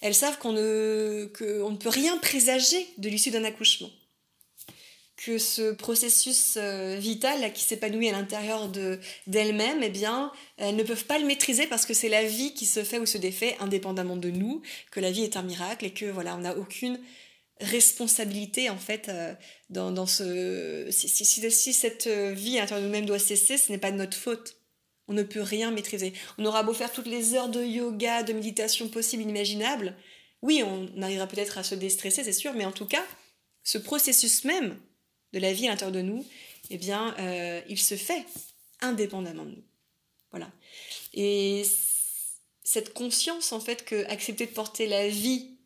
[0.00, 3.90] Elles savent qu'on ne, ne peut rien présager de l'issue d'un accouchement
[5.24, 8.98] que ce processus euh, vital qui s'épanouit à l'intérieur de,
[9.28, 12.66] d'elles-mêmes, eh bien, elles ne peuvent pas le maîtriser parce que c'est la vie qui
[12.66, 15.92] se fait ou se défait indépendamment de nous, que la vie est un miracle et
[15.92, 16.98] que voilà, on n'a aucune
[17.60, 19.34] responsabilité en fait euh,
[19.70, 23.70] dans, dans, ce si, si, si, cette vie à l'intérieur de nous-mêmes doit cesser, ce
[23.70, 24.56] n'est pas de notre faute.
[25.08, 26.12] On ne peut rien maîtriser.
[26.38, 29.96] On aura beau faire toutes les heures de yoga, de méditation possibles, inimaginables.
[30.42, 33.04] Oui, on arrivera peut-être à se déstresser, c'est sûr, mais en tout cas,
[33.62, 34.78] ce processus même
[35.32, 36.24] de la vie à l'intérieur de nous,
[36.70, 38.24] eh bien, euh, il se fait
[38.80, 39.64] indépendamment de nous.
[40.30, 40.50] Voilà.
[41.14, 41.64] Et
[42.64, 45.56] cette conscience, en fait, que accepter de porter la vie,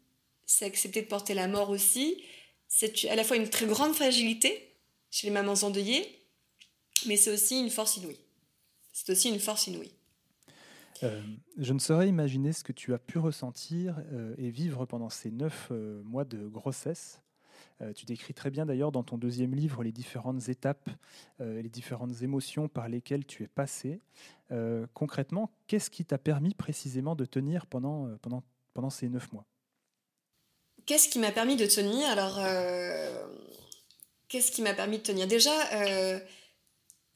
[0.45, 2.23] c'est accepter de porter la mort aussi,
[2.69, 4.75] c'est à la fois une très grande fragilité
[5.11, 6.07] chez les mamans endeuillées,
[7.07, 8.19] mais c'est aussi une force inouïe.
[8.97, 9.93] C'est aussi une force inouïe.
[11.03, 11.21] Euh,
[11.59, 15.31] je ne saurais imaginer ce que tu as pu ressentir euh, et vivre pendant ces
[15.31, 17.21] neuf euh, mois de grossesse.
[17.95, 20.89] tu décris très bien d'ailleurs dans ton deuxième livre les différentes étapes,
[21.41, 24.01] les différentes émotions par lesquelles tu es passé.
[24.95, 28.43] concrètement, qu'est-ce qui t'a permis précisément de tenir pendant, pendant,
[28.73, 29.45] pendant ces neuf mois?
[30.87, 32.09] Qu'est-ce qui m'a permis de tenir?
[32.09, 32.41] Alors,
[34.29, 35.27] qu'est-ce qui m'a permis de tenir?
[35.27, 35.53] Déjà,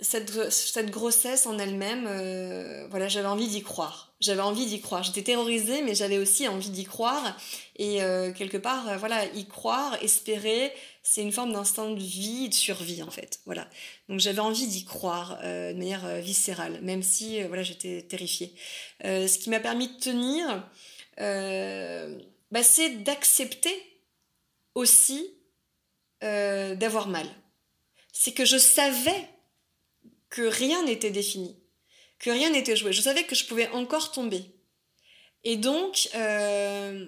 [0.01, 4.14] cette, cette, grossesse en elle-même, euh, voilà, j'avais envie d'y croire.
[4.20, 5.03] J'avais envie d'y croire.
[5.03, 7.36] J'étais terrorisée, mais j'avais aussi envie d'y croire.
[7.76, 10.72] Et euh, quelque part, euh, voilà, y croire, espérer,
[11.03, 13.40] c'est une forme d'instinct de vie, de survie en fait.
[13.44, 13.68] Voilà.
[14.09, 18.55] Donc j'avais envie d'y croire de manière viscérale, même si voilà, j'étais terrifiée.
[19.03, 20.68] ce qui m'a permis de tenir,
[21.16, 23.74] bah, c'est d'accepter
[24.74, 25.34] aussi
[26.20, 27.26] d'avoir mal.
[28.12, 29.28] C'est que je savais
[30.31, 31.57] que rien n'était défini,
[32.18, 32.93] que rien n'était joué.
[32.93, 34.45] Je savais que je pouvais encore tomber.
[35.45, 37.07] Et donc, euh,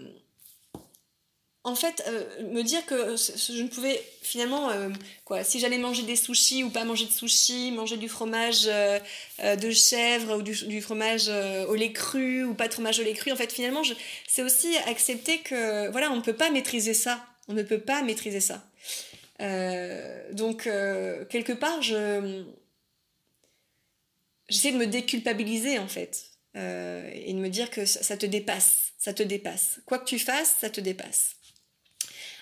[1.64, 4.88] en fait, euh, me dire que je ne pouvais finalement, euh,
[5.24, 9.70] quoi, si j'allais manger des sushis ou pas manger de sushis, manger du fromage de
[9.70, 13.36] chèvre ou du, fromage au lait cru ou pas de fromage au lait cru, en
[13.36, 13.82] fait, finalement,
[14.26, 17.24] c'est aussi accepter que, voilà, on ne peut pas maîtriser ça.
[17.48, 18.64] On ne peut pas maîtriser ça.
[20.32, 20.62] donc,
[21.28, 22.44] quelque part, je,
[24.52, 26.26] j'essaie de me déculpabiliser en fait
[26.56, 29.80] euh, et de me dire que ça, te dépasse, ça te dépasse.
[29.86, 31.36] Quoi que tu fasses, ça te dépasse.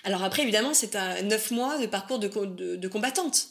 [0.03, 2.27] Alors après, évidemment, c'est un neuf mois de parcours de,
[2.75, 3.47] de, combattante.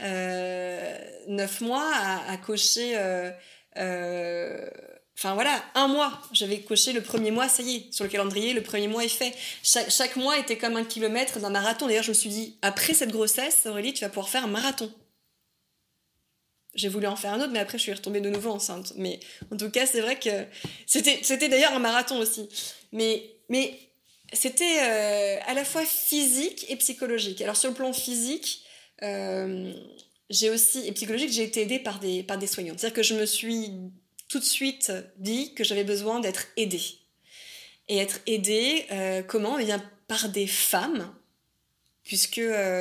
[0.00, 0.98] Euh,
[1.28, 1.88] neuf mois
[2.28, 2.96] à, cocher.
[2.96, 4.68] Euh,
[5.16, 6.20] enfin voilà, un mois.
[6.32, 9.08] J'avais coché le premier mois, ça y est, sur le calendrier, le premier mois est
[9.08, 9.34] fait.
[9.62, 11.86] Chaque, chaque mois était comme un kilomètre d'un marathon.
[11.86, 14.90] D'ailleurs, je me suis dit, après cette grossesse, Aurélie, tu vas pouvoir faire un marathon.
[16.74, 18.94] J'ai voulu en faire un autre, mais après je suis retombée de nouveau enceinte.
[18.96, 19.20] Mais
[19.52, 20.46] en tout cas, c'est vrai que
[20.86, 22.48] c'était, c'était d'ailleurs un marathon aussi.
[22.92, 23.78] Mais, mais
[24.32, 27.42] c'était euh, à la fois physique et psychologique.
[27.42, 28.64] Alors sur le plan physique,
[29.02, 29.72] euh,
[30.30, 32.74] j'ai aussi, et psychologique, j'ai été aidée par des, par des soignants.
[32.78, 33.72] C'est-à-dire que je me suis
[34.28, 36.82] tout de suite dit que j'avais besoin d'être aidée.
[37.88, 39.58] Et être aidée, euh, comment?
[39.58, 41.14] Eh bien, par des femmes,
[42.04, 42.40] puisque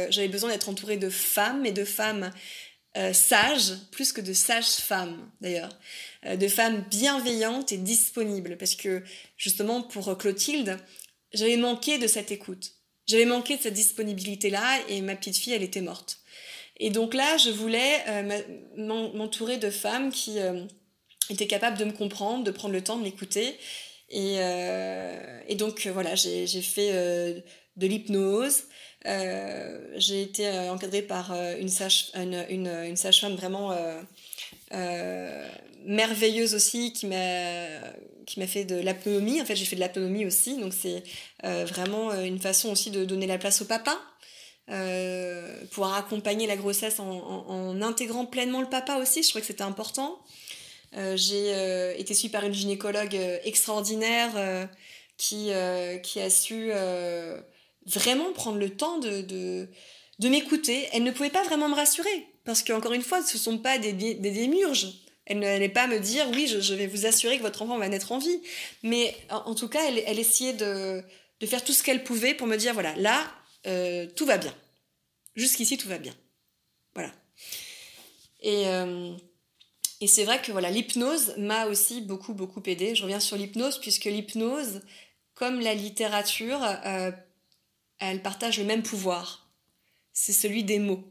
[0.10, 2.32] j'avais besoin d'être entourée de femmes et de femmes
[2.98, 5.70] euh, sages, plus que de sages femmes d'ailleurs,
[6.26, 8.58] euh, de femmes bienveillantes et disponibles.
[8.58, 9.04] Parce que
[9.38, 10.78] justement pour Clotilde,
[11.34, 12.74] j'avais manqué de cette écoute.
[13.08, 16.20] J'avais manqué de cette disponibilité-là et ma petite fille, elle était morte.
[16.78, 18.42] Et donc là, je voulais euh,
[18.78, 20.38] m'entourer de femmes qui
[21.30, 23.58] étaient capables de me comprendre, de prendre le temps de m'écouter.
[24.10, 24.36] Et,
[25.48, 27.44] et, donc voilà, j'ai fait
[27.78, 28.71] de l'hypnose, euh,
[29.06, 33.76] j'ai été euh, encadrée par euh, une sage-femme une, une, sage vraiment
[35.86, 37.80] merveilleuse aussi qui m'a
[38.28, 39.41] qui m'a fait de l'autonomie.
[39.41, 41.04] En fait, j'ai fait de l'autonomie aussi, donc c'est
[41.43, 43.99] vraiment une façon aussi de donner la place au papa.
[44.70, 49.64] Euh, pouvoir accompagner la grossesse en, intégrant pleinement le papa aussi, je trouvais que c'était
[49.64, 50.20] important.
[50.95, 54.70] Euh, j'ai été suivie par une gynécologue extraordinaire
[55.18, 55.52] qui,
[56.04, 56.72] qui a su
[57.86, 60.88] vraiment prendre le temps de, de, m'écouter.
[60.94, 63.78] Elle ne pouvait pas vraiment me rassurer, parce qu'encore une fois, ce ne sont pas
[63.78, 64.88] des, des, démiurges.
[65.26, 68.12] Elle n'allait pas me dire, oui, je, vais vous assurer que votre enfant va naître
[68.12, 68.42] en vie.
[68.84, 71.04] Mais en, tout cas, elle, elle essayait de,
[71.40, 73.24] de, faire tout ce qu'elle pouvait pour me dire, voilà, là,
[73.68, 74.54] euh, tout va bien.
[75.36, 76.14] Jusqu'ici, tout va bien.
[76.94, 77.12] Voilà.
[78.42, 79.16] Et, euh,
[80.02, 82.96] et c'est vrai que voilà, l'hypnose m'a aussi beaucoup, beaucoup aidé.
[82.96, 84.82] Je reviens sur l'hypnose, puisque l'hypnose,
[85.36, 87.12] comme la littérature, euh,
[88.02, 89.49] elles partagent le même pouvoir.
[90.12, 91.04] C'est celui des mots.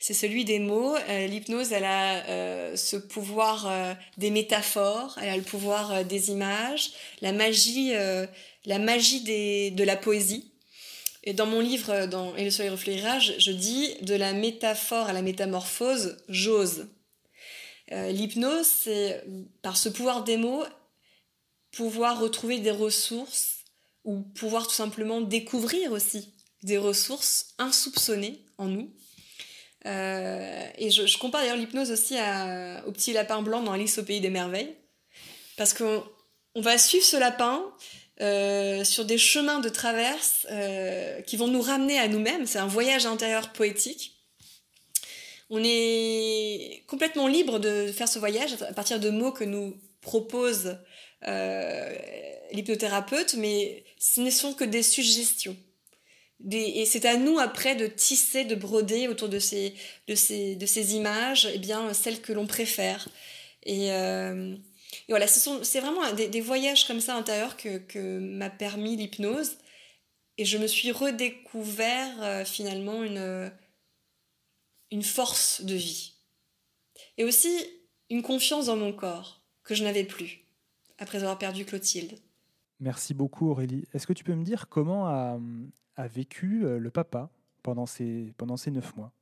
[0.00, 0.96] C'est celui des mots.
[0.96, 6.30] Euh, l'hypnose, elle a euh, ce pouvoir euh, des métaphores, elle a le pouvoir des
[6.30, 7.92] images, la magie,
[8.64, 9.22] la magie
[9.70, 10.52] de la poésie.
[11.24, 15.12] Et dans mon livre, dans Et le soleil reflétira, je, dis de la métaphore à
[15.12, 16.86] la métamorphose, j'ose.
[17.90, 19.24] L'hypnose, c'est
[19.62, 20.64] par ce pouvoir des mots,
[21.72, 23.57] pouvoir retrouver des ressources
[24.04, 28.90] ou pouvoir tout simplement découvrir aussi des ressources insoupçonnées en nous.
[29.86, 32.14] Euh, et je, compare d'ailleurs l'hypnose aussi
[32.86, 34.74] au petit lapin blanc dans Alice au pays des merveilles,
[35.56, 36.04] parce qu'on
[36.54, 37.64] on va suivre ce lapin
[38.20, 42.46] euh, sur des chemins de traverse euh, qui vont nous ramener à nous-mêmes.
[42.46, 44.16] C'est un voyage intérieur poétique.
[45.50, 50.76] on est complètement libre de faire ce voyage à partir de mots que nous propose
[52.52, 55.56] l'hypnothérapeute, mais ce ne sont que des suggestions.
[56.50, 59.74] et c'est à nous après de tisser, de broder autour de ces,
[60.06, 63.08] de ces, de ces images, eh bien, celles que l'on préfère.
[63.64, 64.56] Et, euh,
[65.08, 69.58] voilà, c'est vraiment des, des, voyages comme ça intérieurs que, que m'a permis l'hypnose.
[70.38, 73.52] Et je me suis redécouvert euh, finalement une,
[74.90, 76.12] une force de vie.
[77.16, 77.50] Et aussi
[78.10, 80.47] une confiance dans mon corps que je n'avais plus
[80.98, 82.18] après avoir perdu Clotilde.
[82.80, 83.84] Merci beaucoup Aurélie.
[83.92, 85.38] Est-ce que tu peux me dire comment a,
[86.06, 87.28] vécu euh, le papa
[87.64, 89.12] pendant ces, pendant ces neuf mois?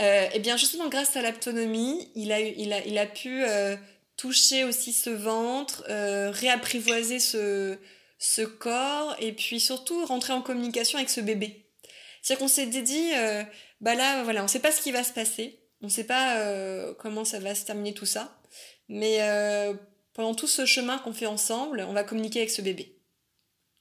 [0.00, 3.76] Euh, Eh bien justement grâce à l'autonomie, il a, il, a, il a pu euh,
[4.16, 7.78] toucher aussi ce ventre, réapprivoiser ce,
[8.18, 11.66] ce corps et puis surtout rentrer en communication avec ce bébé.
[12.20, 13.10] C'est-à-dire qu'on s'est dit,
[13.80, 16.04] bah là voilà, on ne sait pas ce qui va se passer, on ne sait
[16.04, 18.40] pas comment ça va se terminer tout ça,
[18.88, 19.20] mais
[20.14, 22.96] pendant tout ce chemin qu'on fait ensemble, on va communiquer avec ce bébé.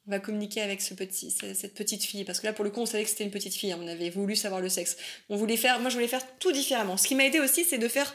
[0.08, 2.26] On va communiquer avec ce petit, cette petite fille.
[2.26, 3.72] Parce que là, pour le coup, on savait que c'était une petite fille.
[3.72, 3.80] Hein.
[3.82, 4.98] On avait voulu savoir le sexe.
[5.30, 6.98] On voulait faire, moi, je voulais faire tout différemment.
[6.98, 8.14] Ce qui m'a aidé aussi, c'est de faire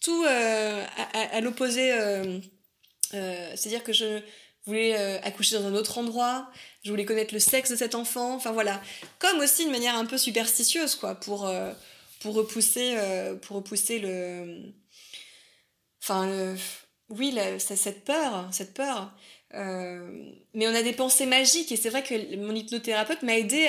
[0.00, 1.92] tout euh, à, l'opposé.
[1.92, 2.40] Euh,
[3.14, 4.20] euh, c'est-à-dire que je
[4.66, 6.50] voulais accoucher dans un autre endroit.
[6.84, 8.34] Je voulais connaître le sexe de cet enfant.
[8.34, 8.82] Enfin voilà.
[9.20, 11.48] Comme aussi de manière un peu superstitieuse, quoi, pour,
[12.20, 12.96] pour repousser,
[13.42, 14.72] pour repousser le.
[16.02, 16.56] Enfin, le
[17.12, 19.12] oui, cette peur, cette peur.
[19.54, 23.68] Euh, mais on a des pensées magiques et c'est vrai que mon hypnothérapeute m'a aidé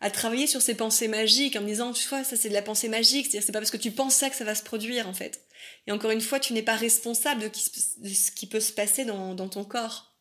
[0.00, 2.60] à, travailler sur ces pensées magiques en me disant, tu vois, ça c'est de la
[2.60, 5.08] pensée magique, c'est-à-dire c'est pas parce que tu penses ça que ça va se produire
[5.08, 5.40] en fait.
[5.86, 9.48] Et encore une fois, tu n'es pas responsable de, ce qui peut se passer dans,
[9.48, 10.14] ton corps.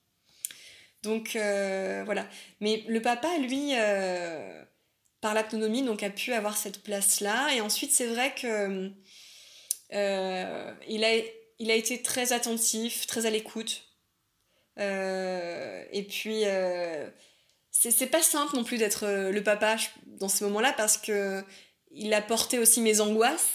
[1.03, 2.26] Donc euh, voilà.
[2.61, 4.63] Mais le papa, lui, euh,
[5.19, 7.53] par l'autonomie, donc a pu avoir cette place-là.
[7.53, 8.91] Et ensuite, c'est vrai que
[9.91, 11.22] il a
[11.62, 13.84] il a été très attentif, très à l'écoute.
[14.80, 17.07] Euh, et puis, euh,
[17.70, 19.76] c'est pas simple non plus d'être euh, le papa
[20.07, 21.43] dans ce moment-là parce que
[21.91, 23.49] il a porté aussi mes angoisses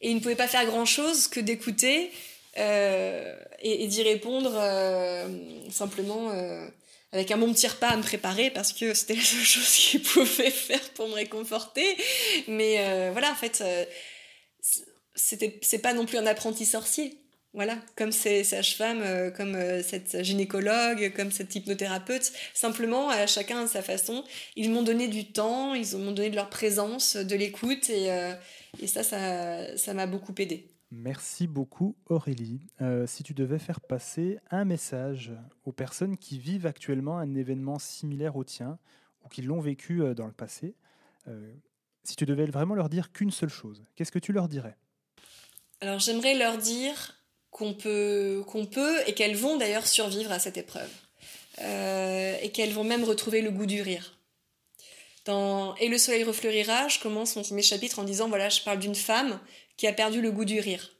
[0.00, 2.10] et il ne pouvait pas faire grand-chose que d'écouter
[2.56, 4.52] et, d'y répondre
[5.70, 6.30] simplement
[7.10, 10.02] avec un bon petit repas à me préparer parce que c'était la seule chose qu'il
[10.02, 11.96] pouvait faire pour me réconforter.
[12.46, 13.64] Mais voilà, en fait,
[15.14, 17.21] c'est pas non plus un apprenti sorcier.
[17.54, 23.64] Voilà, comme ces sages-femmes, euh, comme euh, cette gynécologue, comme cette hypnothérapeute, simplement à chacun
[23.64, 24.24] à sa façon,
[24.56, 28.34] ils m'ont donné du temps, ils m'ont donné de leur présence, de l'écoute, et, euh,
[28.80, 30.66] et, ça, ça m'a beaucoup aidé.
[30.90, 32.60] Merci beaucoup Aurélie.
[33.06, 35.32] si tu devais faire passer un message
[35.64, 38.78] aux personnes qui vivent actuellement un événement similaire au tien,
[39.24, 40.74] ou qui l'ont vécu dans le passé,
[42.04, 44.76] si tu devais vraiment leur dire qu'une seule chose, qu'est-ce que tu leur dirais?
[45.80, 47.21] Alors j'aimerais leur dire
[47.52, 48.42] qu'on peut,
[48.72, 50.90] peut et qu'elles vont d'ailleurs survivre à cette épreuve.
[51.60, 54.16] Euh, et qu'elles vont même retrouver le goût du rire.
[55.26, 58.78] Dans Et le soleil refleurira, je commence mon premier chapitre en disant voilà, je parle
[58.78, 59.38] d'une femme
[59.76, 60.96] qui a perdu le goût du rire.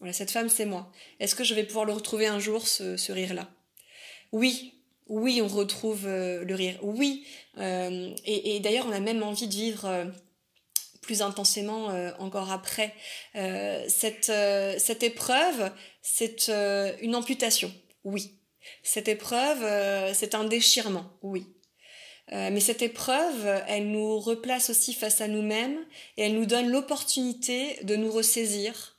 [0.00, 0.90] Voilà, cette femme, c'est moi.
[1.20, 3.48] Est-ce que je vais pouvoir le retrouver un jour, ce, rire-là?
[4.32, 4.72] Oui,
[5.06, 6.78] oui, on retrouve euh, le rire.
[6.82, 7.26] Oui.
[7.58, 10.10] Euh, et d'ailleurs, on a même envie de vivre
[11.04, 12.94] plus intensément euh, encore après.
[13.36, 15.70] Euh, cette, euh, cette épreuve,
[16.02, 16.50] c'est
[17.00, 17.72] une amputation,
[18.04, 18.40] oui.
[18.82, 21.46] Cette épreuve, c'est un déchirement, oui.
[22.32, 25.78] mais cette épreuve, elle nous replace aussi face à nous-mêmes
[26.16, 28.98] et elle nous donne l'opportunité de nous ressaisir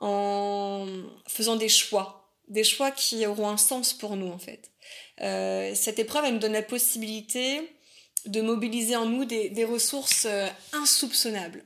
[0.00, 0.86] en
[1.26, 4.70] faisant des choix, des choix qui auront un sens pour nous en fait.
[5.74, 7.62] cette épreuve, elle nous donne la possibilité
[8.26, 11.62] de mobiliser en nous des, ressources euh, insoupçonnables.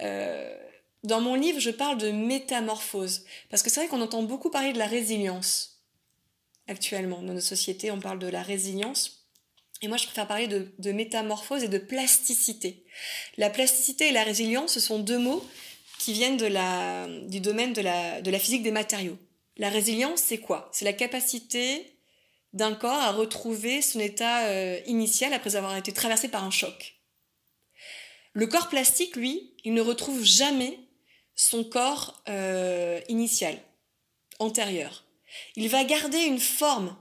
[0.00, 0.56] Euh,
[1.04, 4.72] dans mon livre, je parle de métamorphose, parce que c'est vrai qu'on entend beaucoup parler
[4.72, 5.78] de la résilience
[6.66, 9.26] actuellement dans nos sociétés, on parle de la résilience.
[9.80, 12.84] Et moi, je préfère parler de, métamorphose et de plasticité.
[13.36, 15.44] La plasticité et la résilience, ce sont deux mots
[15.98, 19.18] qui viennent de la, du domaine de la, de la physique des matériaux.
[19.56, 20.68] La résilience, c'est quoi?
[20.72, 21.97] C'est la capacité
[22.52, 26.98] d'un corps à retrouver son état euh, initial après avoir été traversé par un choc.
[28.32, 30.78] Le corps plastique, lui, il ne retrouve jamais
[31.34, 33.58] son corps euh, initial,
[34.38, 35.04] antérieur.
[35.56, 36.96] Il va garder une forme.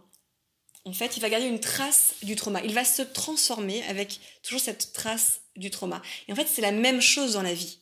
[0.86, 2.62] En fait, il va garder une trace du trauma.
[2.64, 6.02] Il va se transformer avec toujours cette trace du trauma.
[6.28, 7.80] Et en fait, c'est la même chose dans la vie.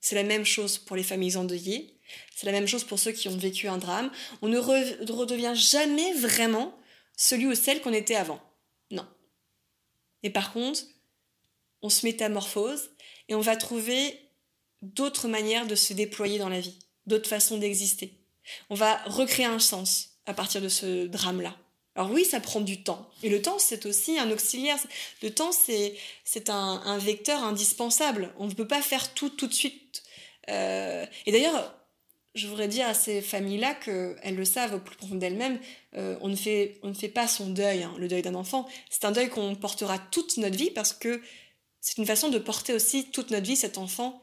[0.00, 1.99] C'est la même chose pour les familles endeuillées.
[2.34, 4.10] C'est la même chose pour ceux qui ont vécu un drame.
[4.42, 6.74] On ne redevient jamais vraiment
[7.16, 8.40] celui ou celle qu'on était avant.
[8.90, 9.06] Non.
[10.22, 10.82] Et par contre,
[11.82, 12.90] on se métamorphose
[13.28, 14.18] et on va trouver
[14.82, 18.18] d'autres manières de se déployer dans la vie, d'autres façons d'exister.
[18.70, 21.56] On va recréer un sens à partir de ce drame-là.
[21.96, 23.10] Alors oui, ça prend du temps.
[23.22, 24.78] Et le temps, c'est aussi un auxiliaire.
[25.22, 28.32] Le temps, c'est, c'est un, vecteur indispensable.
[28.38, 30.02] On ne peut pas faire tout tout de suite.
[30.48, 31.74] Euh, et d'ailleurs,
[32.34, 35.58] je voudrais dire à ces familles-là qu'elles le savent au plus profond d'elles-mêmes,
[35.96, 38.68] euh, on, ne fait, on ne fait pas son deuil, hein, le deuil d'un enfant.
[38.88, 41.20] C'est un deuil qu'on portera toute notre vie parce que
[41.80, 44.22] c'est une façon de porter aussi toute notre vie cet enfant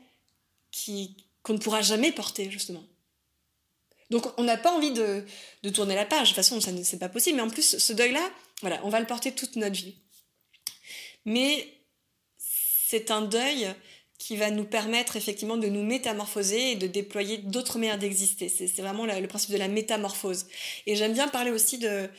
[0.71, 2.83] qui, qu'on ne pourra jamais porter, justement.
[4.09, 5.25] Donc on n'a pas envie de,
[5.63, 7.91] de, tourner la page, de toute façon ça c'est pas possible, mais en plus ce
[7.91, 8.31] deuil-là,
[8.61, 9.95] voilà, on va le porter toute notre vie.
[11.25, 11.67] Mais
[12.37, 13.67] c'est un deuil
[14.17, 18.49] qui va nous permettre effectivement de nous métamorphoser et de déployer d'autres manières d'exister.
[18.49, 20.47] C'est vraiment le principe de la métamorphose.
[20.85, 22.09] Et j'aime bien parler aussi de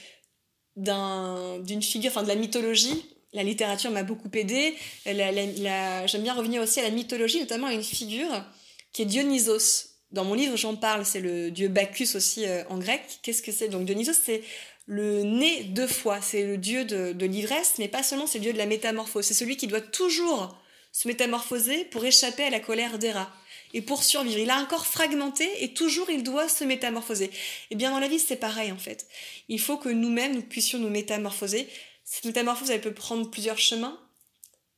[0.76, 3.04] d'une figure, enfin de la mythologie.
[3.32, 4.74] La littérature m'a beaucoup aidé.
[5.04, 8.44] J'aime bien revenir aussi à la mythologie, notamment à une figure
[8.92, 9.86] qui est Dionysos.
[10.12, 13.02] Dans mon livre, j'en parle, c'est le dieu Bacchus aussi euh, en grec.
[13.22, 13.68] Qu'est-ce que c'est?
[13.68, 14.42] Donc Dionysos, c'est
[14.86, 16.22] le nez deux fois.
[16.22, 19.26] C'est le dieu de l'ivresse, mais pas seulement, c'est le dieu de la métamorphose.
[19.26, 20.56] C'est celui qui doit toujours
[20.98, 23.30] se métamorphoser pour échapper à la colère d'Héra
[23.72, 24.38] et pour survivre.
[24.38, 27.26] Il a un corps fragmenté et toujours il doit se métamorphoser.
[27.26, 27.30] Et
[27.70, 29.06] eh bien dans la vie c'est pareil en fait.
[29.48, 31.68] Il faut que nous-mêmes nous puissions nous métamorphoser.
[32.04, 33.96] Cette métamorphose elle peut prendre plusieurs chemins.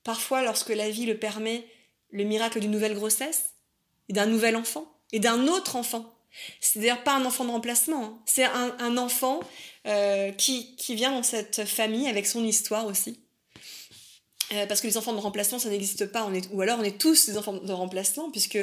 [0.04, 1.64] Parfois lorsque la vie le permet,
[2.10, 3.54] le miracle d'une nouvelle grossesse
[4.10, 6.14] et d'un nouvel enfant et d'un autre enfant.
[6.60, 8.22] C'est d'ailleurs pas un enfant de remplacement, hein.
[8.26, 9.40] c'est un, enfant
[9.86, 13.20] euh, qui, qui vient dans cette famille avec son histoire aussi.
[14.52, 16.28] Euh, parce que les enfants de remplacement, ça n'existe pas.
[16.52, 18.58] Ou alors on est tous des enfants de remplacement, puisque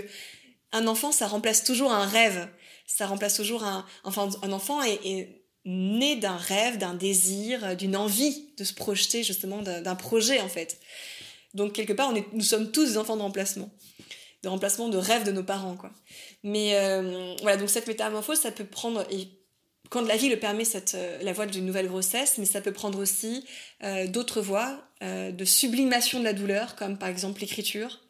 [0.71, 2.47] un enfant, ça remplace toujours un rêve.
[2.85, 3.85] Ça remplace toujours un...
[4.03, 9.61] Enfin, un enfant est, né d'un rêve, d'un désir, d'une envie de se projeter, justement,
[9.61, 10.79] d'un projet, en fait.
[11.53, 13.69] Donc, quelque part, nous sommes tous des enfants de remplacement.
[14.43, 15.91] De remplacement de rêve de nos parents, quoi.
[16.43, 19.05] Mais euh, voilà, donc cette métamorphose, ça peut prendre...
[19.89, 22.71] quand la vie le permet, cette, euh, la voie d'une nouvelle grossesse, mais ça peut
[22.73, 23.45] prendre aussi
[23.83, 28.01] euh, d'autres voies euh, de sublimation de la douleur, comme par exemple l'écriture.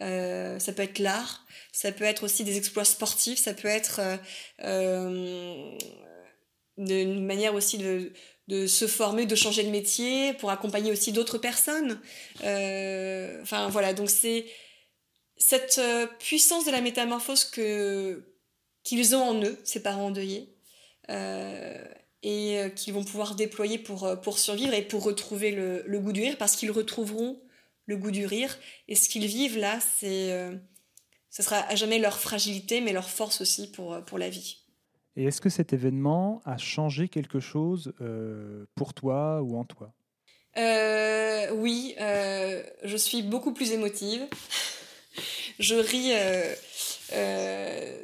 [0.00, 4.00] ça peut être l'art, ça peut être aussi des exploits sportifs, ça peut être
[6.78, 8.12] une manière aussi de,
[8.48, 12.00] de, se former, de changer de métier pour accompagner aussi d'autres personnes.
[12.40, 14.46] Enfin voilà, donc c'est
[15.36, 15.80] cette
[16.18, 18.24] puissance de la métamorphose que
[18.82, 20.59] qu'ils ont en eux, ces parents endeuillés, euh,
[21.10, 26.00] et euh, qu'ils vont pouvoir déployer pour, euh, pour survivre et pour retrouver le, le
[26.00, 27.40] goût du rire, parce qu'ils retrouveront
[27.86, 28.56] le goût du rire.
[28.88, 30.30] Et ce qu'ils vivent là, c'est,
[31.28, 34.58] ce sera à jamais leur fragilité, mais leur force aussi pour, pour la vie.
[35.16, 37.92] Et est-ce que cet événement a changé quelque chose
[38.76, 39.92] pour toi ou en toi?
[40.56, 44.26] Euh, Oui, euh, je suis beaucoup plus émotive.
[45.58, 46.54] je ris euh,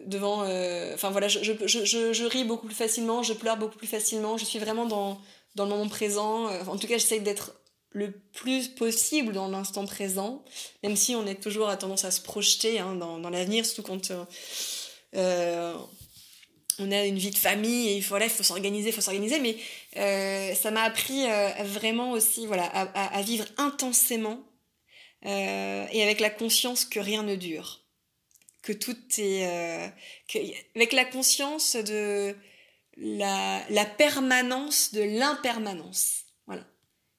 [0.07, 0.45] devant.
[0.45, 3.87] Euh, enfin voilà, je, je, je, je, ris beaucoup plus facilement, je pleure beaucoup plus
[3.87, 5.21] facilement, je suis vraiment dans,
[5.55, 6.49] dans le moment présent.
[6.49, 7.53] Euh, en tout cas, j'essaie d'être
[7.91, 10.45] le plus possible dans l'instant présent,
[10.83, 13.83] même si on est toujours à tendance à se projeter hein, dans, dans l'avenir, surtout
[13.83, 14.13] quand
[15.15, 15.75] euh,
[16.79, 19.41] on a une vie de famille et il faut s'organiser, il faut s'organiser.
[19.41, 19.57] Mais
[19.97, 21.25] euh, ça m'a appris
[21.65, 24.41] vraiment aussi voilà, à vivre intensément
[25.23, 27.86] et avec la conscience que rien ne dure
[28.67, 29.47] que tout est...
[29.47, 29.89] Euh,
[30.75, 32.35] avec la conscience de
[32.97, 36.25] la, permanence de l'impermanence.
[36.47, 36.65] Voilà.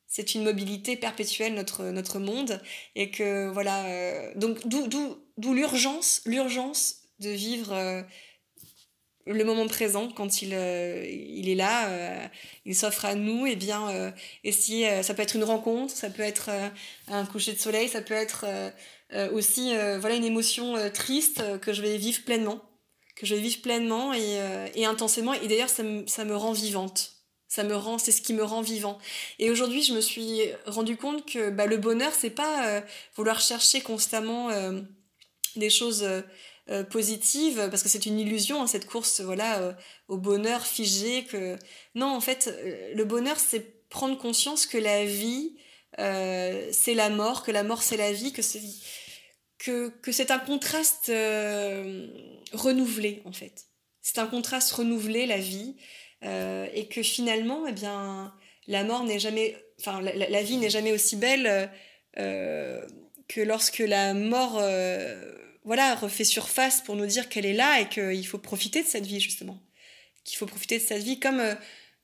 [0.07, 2.61] C'est une mobilité perpétuelle, notre, notre monde.
[2.95, 3.85] Et que, voilà...
[3.85, 7.73] Euh, donc, d'où l'urgence, l'urgence de vivre...
[7.73, 8.03] Euh,
[9.29, 12.29] le moment présent quand il, il est là,
[12.63, 14.13] il s'offre à nous, et bien
[14.45, 16.49] et si ça peut être une rencontre, ça peut être
[17.09, 18.45] un coucher de soleil, ça peut être
[19.13, 22.61] aussi euh, voilà une émotion euh, triste que je vais vivre pleinement.
[23.15, 24.39] Que je vais vivre pleinement et,
[24.75, 25.33] et intensément.
[25.33, 27.13] Et d'ailleurs ça, ça me rend vivante.
[27.47, 28.99] Ça me rend c'est ce qui me rend vivant.
[29.39, 32.83] Et aujourd'hui je me suis rendu compte que bah, le bonheur c'est pas
[33.15, 34.49] vouloir chercher constamment
[35.55, 36.07] des choses
[36.91, 39.75] positives parce que c'est une illusion hein, cette course voilà
[40.09, 41.57] au bonheur figé que
[41.95, 42.53] non en fait
[42.93, 45.55] le bonheur c'est prendre conscience que la vie
[45.99, 48.61] euh, c'est la mort, que la mort c'est la vie, que c'est
[49.57, 52.07] que, c'est un contraste euh,
[52.53, 53.65] renouvelé en fait.
[54.01, 55.75] C'est un contraste renouvelé la vie
[56.23, 58.33] euh, et que finalement eh bien
[58.67, 61.69] la mort n'est jamais, enfin la, vie n'est jamais aussi belle
[62.15, 64.61] que lorsque la mort
[65.63, 69.05] voilà refait surface pour nous dire qu'elle est là et qu'il faut profiter de cette
[69.05, 69.59] vie justement,
[70.23, 71.41] qu'il faut profiter de cette vie comme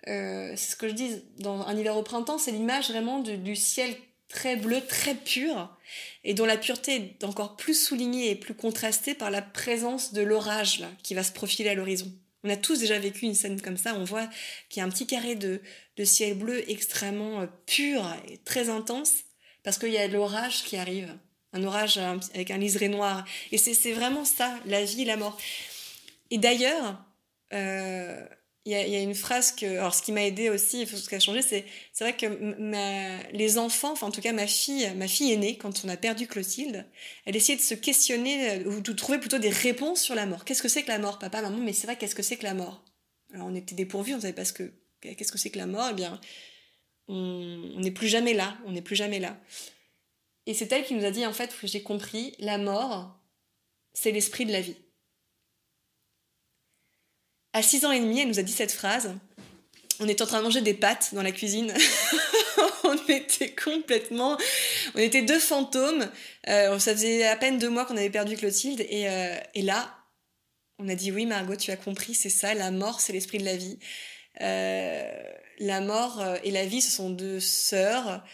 [0.07, 3.55] euh, c'est ce que je dis dans un hiver au printemps, c'est l'image vraiment du
[3.55, 3.95] ciel
[4.27, 5.69] très bleu, très pur,
[6.23, 10.21] et dont la pureté est encore plus soulignée et plus contrastée par la présence de
[10.21, 12.11] l'orage là, qui va se profiler à l'horizon.
[12.43, 14.27] On a tous déjà vécu une scène comme ça, on voit
[14.69, 15.61] qu'il y a un petit carré de,
[16.03, 19.13] ciel bleu extrêmement euh, pur et très intense,
[19.63, 21.15] parce qu'il y a l'orage qui arrive,
[21.53, 23.23] un orage avec un liseré noir.
[23.51, 25.37] Et c'est vraiment ça, la vie la mort.
[26.31, 27.01] Et d'ailleurs,
[27.53, 28.25] euh,
[28.66, 31.20] il y, a, une phrase que, alors ce qui m'a aidé aussi, ce qui a
[31.20, 32.28] changé, c'est c'est vrai que
[32.61, 35.97] ma, les enfants, enfin en tout cas ma fille, ma fille aînée, quand on a
[35.97, 36.86] perdu Clotilde,
[37.26, 40.45] elle essayait de se questionner ou de trouver plutôt des réponses sur la mort.
[40.45, 42.43] Qu'est-ce que c'est que la mort, papa, maman Mais c'est vrai, qu'est-ce que c'est que
[42.43, 42.86] la mort?
[43.34, 45.89] Alors on était dépourvus, on savait pas ce que qu'est-ce que c'est que la mort
[45.91, 46.22] Eh bien,
[47.09, 49.38] on n'est plus jamais là, on n'est plus jamais là.
[50.45, 53.20] Et c'est elle qui nous a dit en fait, j'ai compris, la mort,
[53.93, 54.78] c'est l'esprit de la vie.
[57.53, 59.13] À 6 ans et demi, elle nous a dit cette phrase.
[59.99, 61.71] On était en train de manger des pâtes dans la cuisine.
[62.83, 64.37] on était complètement...
[64.95, 66.09] On était deux fantômes.
[66.49, 68.81] Euh, ça faisait à peine deux mois qu'on avait perdu Clotilde.
[68.89, 69.95] Et, euh, et, là,
[70.79, 72.55] on a dit oui, Margot, tu as compris, c'est ça.
[72.55, 73.77] La mort, c'est l'esprit de la vie.
[74.41, 75.11] Euh,
[75.59, 78.25] la mort et la vie, ce sont deux sœurs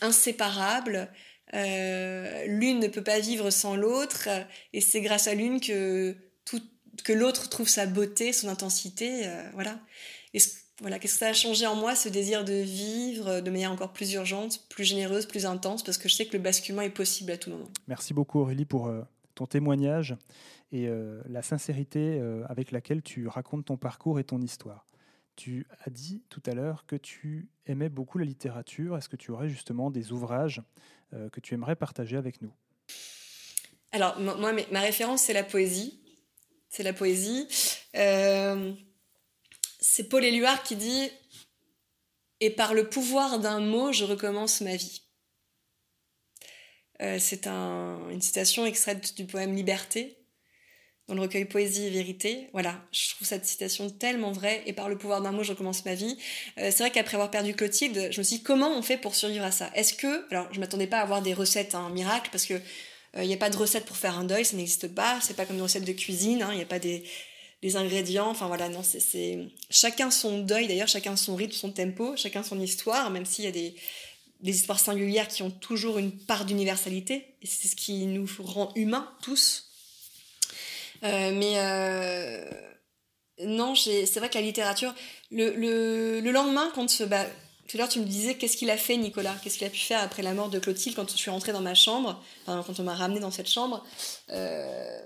[0.00, 1.08] inséparables.
[1.52, 4.28] l'une ne peut pas vivre sans l'autre.
[4.72, 6.60] Et c'est grâce à l'une que tout
[7.02, 9.80] que l'autre trouve sa beauté, son intensité, euh, voilà.
[10.32, 10.38] Et
[10.80, 13.92] voilà, qu'est-ce que ça a changé en moi, ce désir de vivre de manière encore
[13.92, 17.30] plus urgente, plus généreuse, plus intense, parce que je sais que le basculement est possible
[17.32, 17.68] à tout moment.
[17.86, 19.02] Merci beaucoup Aurélie pour euh,
[19.34, 20.16] ton témoignage
[20.72, 24.86] et euh, la sincérité avec laquelle tu racontes ton parcours et ton histoire.
[25.36, 28.96] Tu as dit tout à l'heure que tu aimais beaucoup la littérature.
[28.96, 30.62] Est-ce que tu aurais justement des ouvrages
[31.32, 32.52] que tu aimerais partager avec nous?
[33.94, 36.00] Alors, moi, ma référence, c'est la poésie
[36.74, 37.46] c'est la poésie.
[37.94, 38.72] Euh,
[39.78, 41.08] c'est Paul Éluard qui dit
[42.40, 45.02] Et par le pouvoir d'un mot, je recommence ma vie.
[47.00, 50.18] Euh, c'est une citation extraite du poème Liberté,
[51.06, 52.48] dans le recueil Poésie et Vérité.
[52.52, 54.62] Voilà, je trouve cette citation tellement vraie.
[54.66, 56.18] Et par le pouvoir d'un mot, je recommence ma vie.
[56.58, 59.14] Euh, c'est vrai qu'après avoir perdu Clotilde, je me suis dit comment on fait pour
[59.14, 59.70] survivre à ça?
[59.74, 62.60] Est-ce que, alors je m'attendais pas à avoir des recettes, un miracle, parce que
[63.14, 65.18] il euh, n'y a pas de recette pour faire un deuil, ça n'existe pas.
[65.22, 67.04] C'est pas comme une recette de cuisine, il hein, n'y a pas des,
[67.76, 68.28] ingrédients.
[68.28, 69.38] Enfin voilà, non, c'est
[69.70, 73.48] chacun son deuil, d'ailleurs, chacun son rythme, son tempo, chacun son histoire, même s'il y
[73.48, 73.74] a des,
[74.42, 77.36] histoires singulières qui ont toujours une part d'universalité.
[77.40, 79.70] Et c'est ce qui nous rend humains, tous.
[81.02, 82.50] Euh, mais euh,
[83.42, 84.94] non, c'est vrai que la littérature,
[85.30, 85.54] le,
[86.20, 87.26] le, lendemain, quand bah,
[87.68, 89.34] tout à l'heure, tu me disais qu'est-ce qu'il a fait, Nicolas?
[89.42, 91.62] Qu'est-ce qu'il a pu faire après la mort de Clotilde quand je suis rentrée dans
[91.62, 93.84] ma chambre, quand on m'a ramenée dans cette chambre?
[94.30, 95.00] Euh,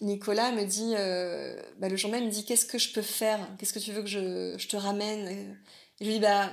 [0.00, 3.40] Nicolas me dit, euh, bah, le jour même, me dit qu'est-ce que je peux faire?
[3.58, 5.58] Qu'est-ce que tu veux que je, te ramène?
[6.00, 6.52] Je lui dis, bah,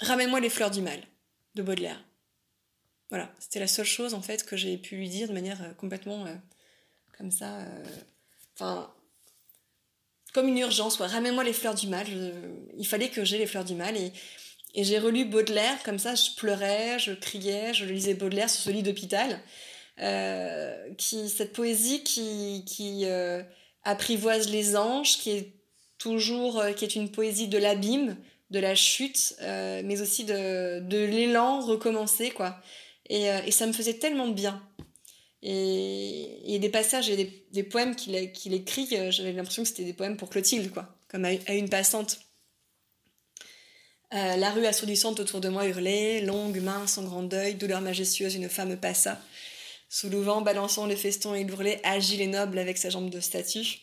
[0.00, 1.00] ramène-moi les fleurs du mal
[1.54, 2.02] de Baudelaire.
[3.10, 5.72] Voilà, c'était la seule chose en fait que j'ai pu lui dire de manière euh,
[5.74, 6.26] complètement
[7.16, 7.58] comme ça.
[8.54, 8.92] Enfin,
[10.32, 12.06] comme une urgence, ramène-moi les fleurs du mal.
[12.78, 13.96] il fallait que j'ai les fleurs du mal.
[13.96, 14.12] Et,
[14.76, 18.84] j'ai relu Baudelaire, comme ça, je pleurais, je criais, je lisais Baudelaire sur ce lit
[18.84, 19.40] d'hôpital.
[20.00, 23.42] Euh, qui, cette poésie qui, qui euh,
[23.84, 25.52] apprivoise les anges, qui est
[25.98, 28.16] toujours, euh, qui est une poésie de l'abîme,
[28.50, 32.56] de la chute, mais aussi de, de l'élan recommencé, quoi.
[33.08, 34.60] Et, et, ça me faisait tellement bien.
[35.42, 39.68] Et il y a des passages et des, poèmes qu'il écrit, euh, j'avais l'impression que
[39.68, 42.20] c'était des poèmes pour Clotilde, quoi, comme à, une passante.
[44.12, 48.34] Euh, la rue assourdissante autour de moi hurlait, longue, mince, en grand deuil, douleur majestueuse,
[48.34, 49.20] une femme passa.
[49.88, 53.20] Sous le vent, balançant le feston, il hurlait, agile et noble avec sa jambe de
[53.20, 53.80] statue.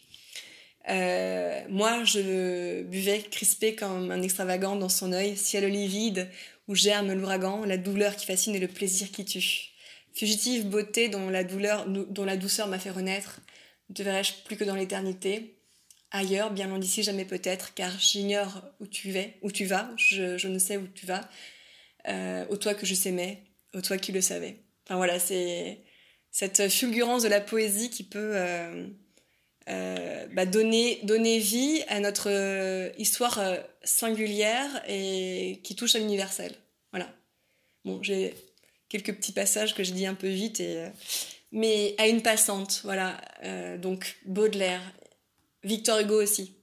[0.89, 6.29] Euh, moi, je buvais crispé comme un extravagant dans son œil, ciel livide,
[6.67, 9.71] où germe l'ouragan, la douleur qui fascine et le plaisir qui tue.
[10.17, 13.39] Fugitive beauté dont la, douleur, dont la douceur m'a fait renaître,
[13.89, 15.59] ne te verrai-je plus que dans l'éternité?
[16.09, 20.47] Ailleurs, bien loin d'ici, jamais peut-être, car j'ignore où tu vas, où tu vas, je,
[20.47, 21.29] ne sais où tu vas.
[22.07, 23.43] Euh, au toi que je s'aimais,
[23.75, 24.57] au toi qui le savais.
[24.85, 25.83] Enfin voilà, c'est
[26.31, 28.87] cette fulgurance de la poésie qui peut euh,
[29.69, 33.39] euh, bah, donner, donner vie à notre histoire
[33.83, 36.55] singulière et qui touche à l'universel.
[36.91, 37.13] Voilà.
[37.85, 38.33] Bon, j'ai
[38.89, 40.89] quelques petits passages que je dis un peu vite, et, euh,
[41.51, 43.19] mais à une passante, voilà.
[43.43, 44.81] Euh, donc Baudelaire,
[45.63, 46.55] Victor Hugo aussi,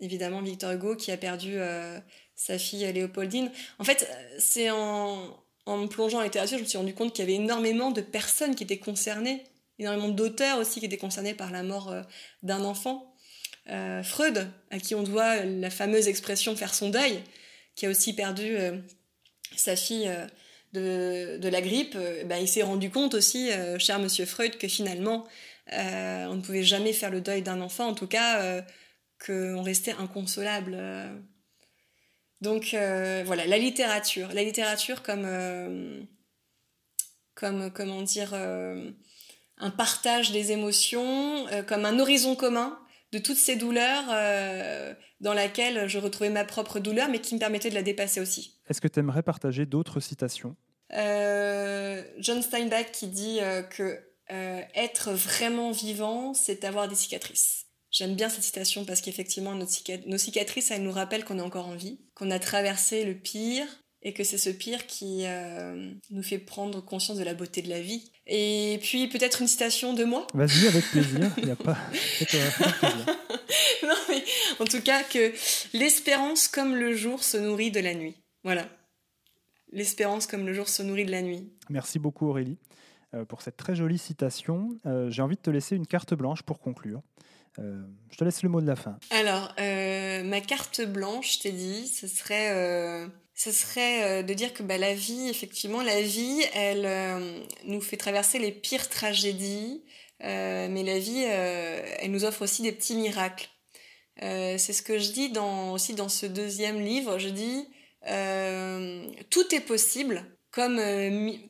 [0.00, 1.98] évidemment Victor Hugo qui a perdu euh,
[2.34, 3.50] sa fille Léopoldine.
[3.78, 4.08] En fait,
[4.38, 7.42] c'est en, en me plongeant en littérature, je me suis rendu compte qu'il y avait
[7.42, 9.44] énormément de personnes qui étaient concernées,
[9.78, 11.94] énormément d'auteurs aussi qui étaient concernés par la mort
[12.42, 13.14] d'un enfant.
[14.02, 17.22] Freud, à qui on doit la fameuse expression faire son deuil,
[17.74, 18.56] qui a aussi perdu
[19.56, 20.10] sa fille
[20.72, 21.96] de, la grippe,
[22.26, 25.26] ben, il s'est rendu compte aussi, cher monsieur Freud, que finalement,
[25.72, 28.62] on ne pouvait jamais faire le deuil d'un enfant, en tout cas,
[29.24, 30.78] qu'on restait inconsolable.
[32.40, 34.28] Donc voilà, la littérature.
[34.32, 36.06] La littérature comme,
[37.34, 42.78] comme comment dire, un partage des émotions, comme un horizon commun
[43.12, 47.40] de toutes ces douleurs euh, dans laquelle je retrouvais ma propre douleur, mais qui me
[47.40, 48.60] permettait de la dépasser aussi.
[48.68, 50.56] Est-ce que tu aimerais partager d'autres citations?
[50.94, 54.00] Euh, John Steinbeck qui dit euh, que
[54.74, 57.64] être vraiment vivant, c'est avoir des cicatrices.
[57.90, 61.74] J'aime bien cette citation parce qu'effectivement, nos cicatrices, elles nous rappellent qu'on est encore en
[61.74, 63.66] vie, qu'on a traversé le pire,
[64.02, 67.68] et que c'est ce pire qui euh, nous fait prendre conscience de la beauté de
[67.68, 68.12] la vie.
[68.26, 70.26] Et puis peut-être une citation de moi.
[70.34, 71.32] Vas-y, avec plaisir.
[71.38, 71.76] Il n'y a pas.
[73.82, 74.24] non, mais
[74.60, 75.32] en tout cas, que
[75.76, 78.16] l'espérance comme le jour se nourrit de la nuit.
[78.44, 78.68] Voilà.
[79.72, 81.52] L'espérance comme le jour se nourrit de la nuit.
[81.68, 82.56] Merci beaucoup Aurélie
[83.14, 84.68] euh, pour cette très jolie citation.
[84.86, 87.02] Euh, j'ai envie de te laisser une carte blanche pour conclure.
[87.58, 88.96] je te laisse le mot de la fin.
[89.10, 94.64] Alors, ma carte blanche, je t'ai dit, ce serait ce serait euh, de dire que
[94.64, 99.84] bah, la vie, effectivement, la vie, elle euh, nous fait traverser les pires tragédies,
[100.24, 103.48] euh, mais la vie, elle nous offre aussi des petits miracles.
[104.20, 107.18] c'est ce que je dis dans, aussi dans ce deuxième livre.
[107.18, 107.68] Je dis,
[109.30, 110.80] tout est possible, comme,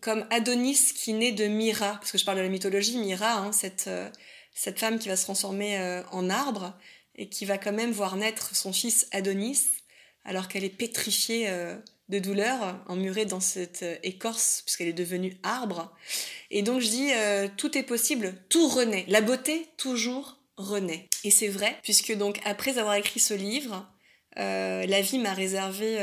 [0.02, 3.52] comme Adonis qui naît de Mira, parce que je parle de la mythologie, Mira, hein,
[3.52, 3.88] cette,
[4.52, 6.78] cette femme qui va se transformer en arbre
[7.14, 9.77] et qui va quand même voir naître son fils Adonis
[10.28, 11.74] alors qu'elle est pétrifiée euh,
[12.10, 15.90] de douleur, emmurée dans cette euh, écorce, puisqu'elle est devenue arbre.
[16.50, 19.06] Et donc je dis, euh, tout est possible, tout renaît.
[19.08, 21.08] La beauté, toujours renaît.
[21.24, 23.90] Et c'est vrai, puisque donc après avoir écrit ce livre,
[24.36, 25.98] la vie m'a réservé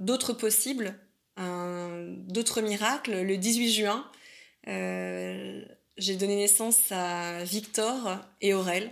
[0.00, 0.98] d'autres possibles,
[1.36, 3.20] d'autres miracles.
[3.20, 4.10] Le 18 juin,
[4.66, 8.90] j'ai donné naissance à Victor et Aurel,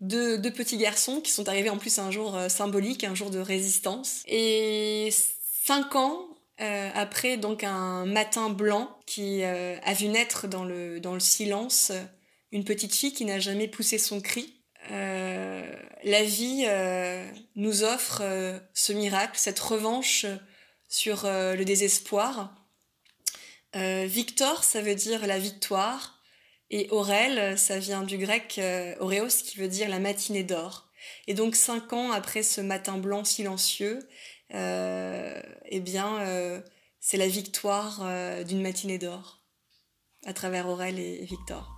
[0.00, 3.38] deux, petits garçons qui sont arrivés en plus un jour euh, symbolique, un jour de
[3.38, 4.22] résistance.
[4.26, 5.10] Et
[5.64, 6.28] cinq ans
[6.60, 11.20] euh, après donc un matin blanc qui euh, a vu naître dans le, dans le
[11.20, 11.92] silence
[12.50, 14.54] une petite fille qui n'a jamais poussé son cri.
[14.90, 16.66] la vie
[17.56, 18.22] nous offre
[18.72, 20.24] ce miracle, cette revanche
[20.88, 22.54] sur le désespoir.
[23.74, 26.17] Victor, ça veut dire la victoire.
[26.70, 30.88] Et Aurel, ça vient du grec euh, auréos qui veut dire la matinée d'or.
[31.26, 34.00] Et donc cinq ans après ce matin blanc silencieux,
[34.54, 36.60] euh, eh bien, euh,
[37.00, 39.42] c'est la victoire euh, d'une matinée d'or
[40.26, 41.74] à travers Aurel et, Victor.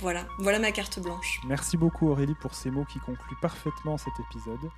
[0.00, 1.40] Voilà, voilà ma carte blanche.
[1.46, 4.70] Merci beaucoup Aurélie pour ces mots qui concluent parfaitement cet épisode.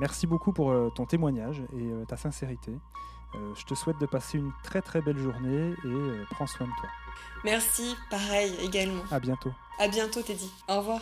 [0.00, 2.72] merci beaucoup pour ton témoignage et ta sincérité.
[3.34, 6.66] Euh, je te souhaite de passer une très très belle journée et euh, prends soin
[6.66, 6.88] de toi.
[7.44, 9.02] Merci, pareil également.
[9.10, 9.52] À bientôt.
[9.78, 10.52] À bientôt Teddy.
[10.68, 11.00] Au revoir.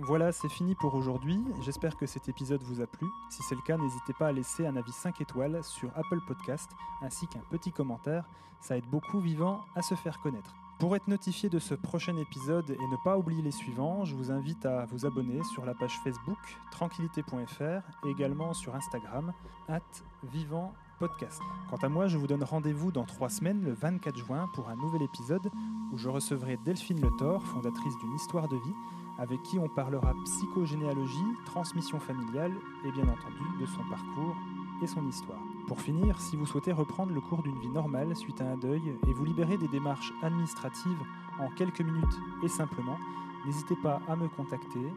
[0.00, 1.40] Voilà, c'est fini pour aujourd'hui.
[1.62, 3.06] J'espère que cet épisode vous a plu.
[3.30, 6.70] Si c'est le cas, n'hésitez pas à laisser un avis 5 étoiles sur Apple Podcast
[7.02, 8.24] ainsi qu'un petit commentaire.
[8.60, 10.54] Ça aide beaucoup Vivant à se faire connaître.
[10.78, 14.30] Pour être notifié de ce prochain épisode et ne pas oublier les suivants, je vous
[14.30, 16.38] invite à vous abonner sur la page Facebook
[16.70, 19.32] tranquillité.fr et également sur Instagram
[19.68, 19.80] at
[20.22, 24.68] vivant Quant à moi, je vous donne rendez-vous dans trois semaines, le 24 juin, pour
[24.68, 25.48] un nouvel épisode
[25.92, 28.74] où je recevrai Delphine Le Thor, fondatrice d'une histoire de vie,
[29.18, 32.50] avec qui on parlera psychogénéalogie, transmission familiale
[32.84, 34.34] et bien entendu de son parcours
[34.82, 35.38] et son histoire.
[35.68, 38.82] Pour finir, si vous souhaitez reprendre le cours d'une vie normale suite à un deuil
[39.06, 41.04] et vous libérer des démarches administratives
[41.38, 42.98] en quelques minutes et simplement,
[43.46, 44.92] n'hésitez pas à me contacter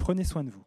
[0.00, 0.64] prenez soin de vous.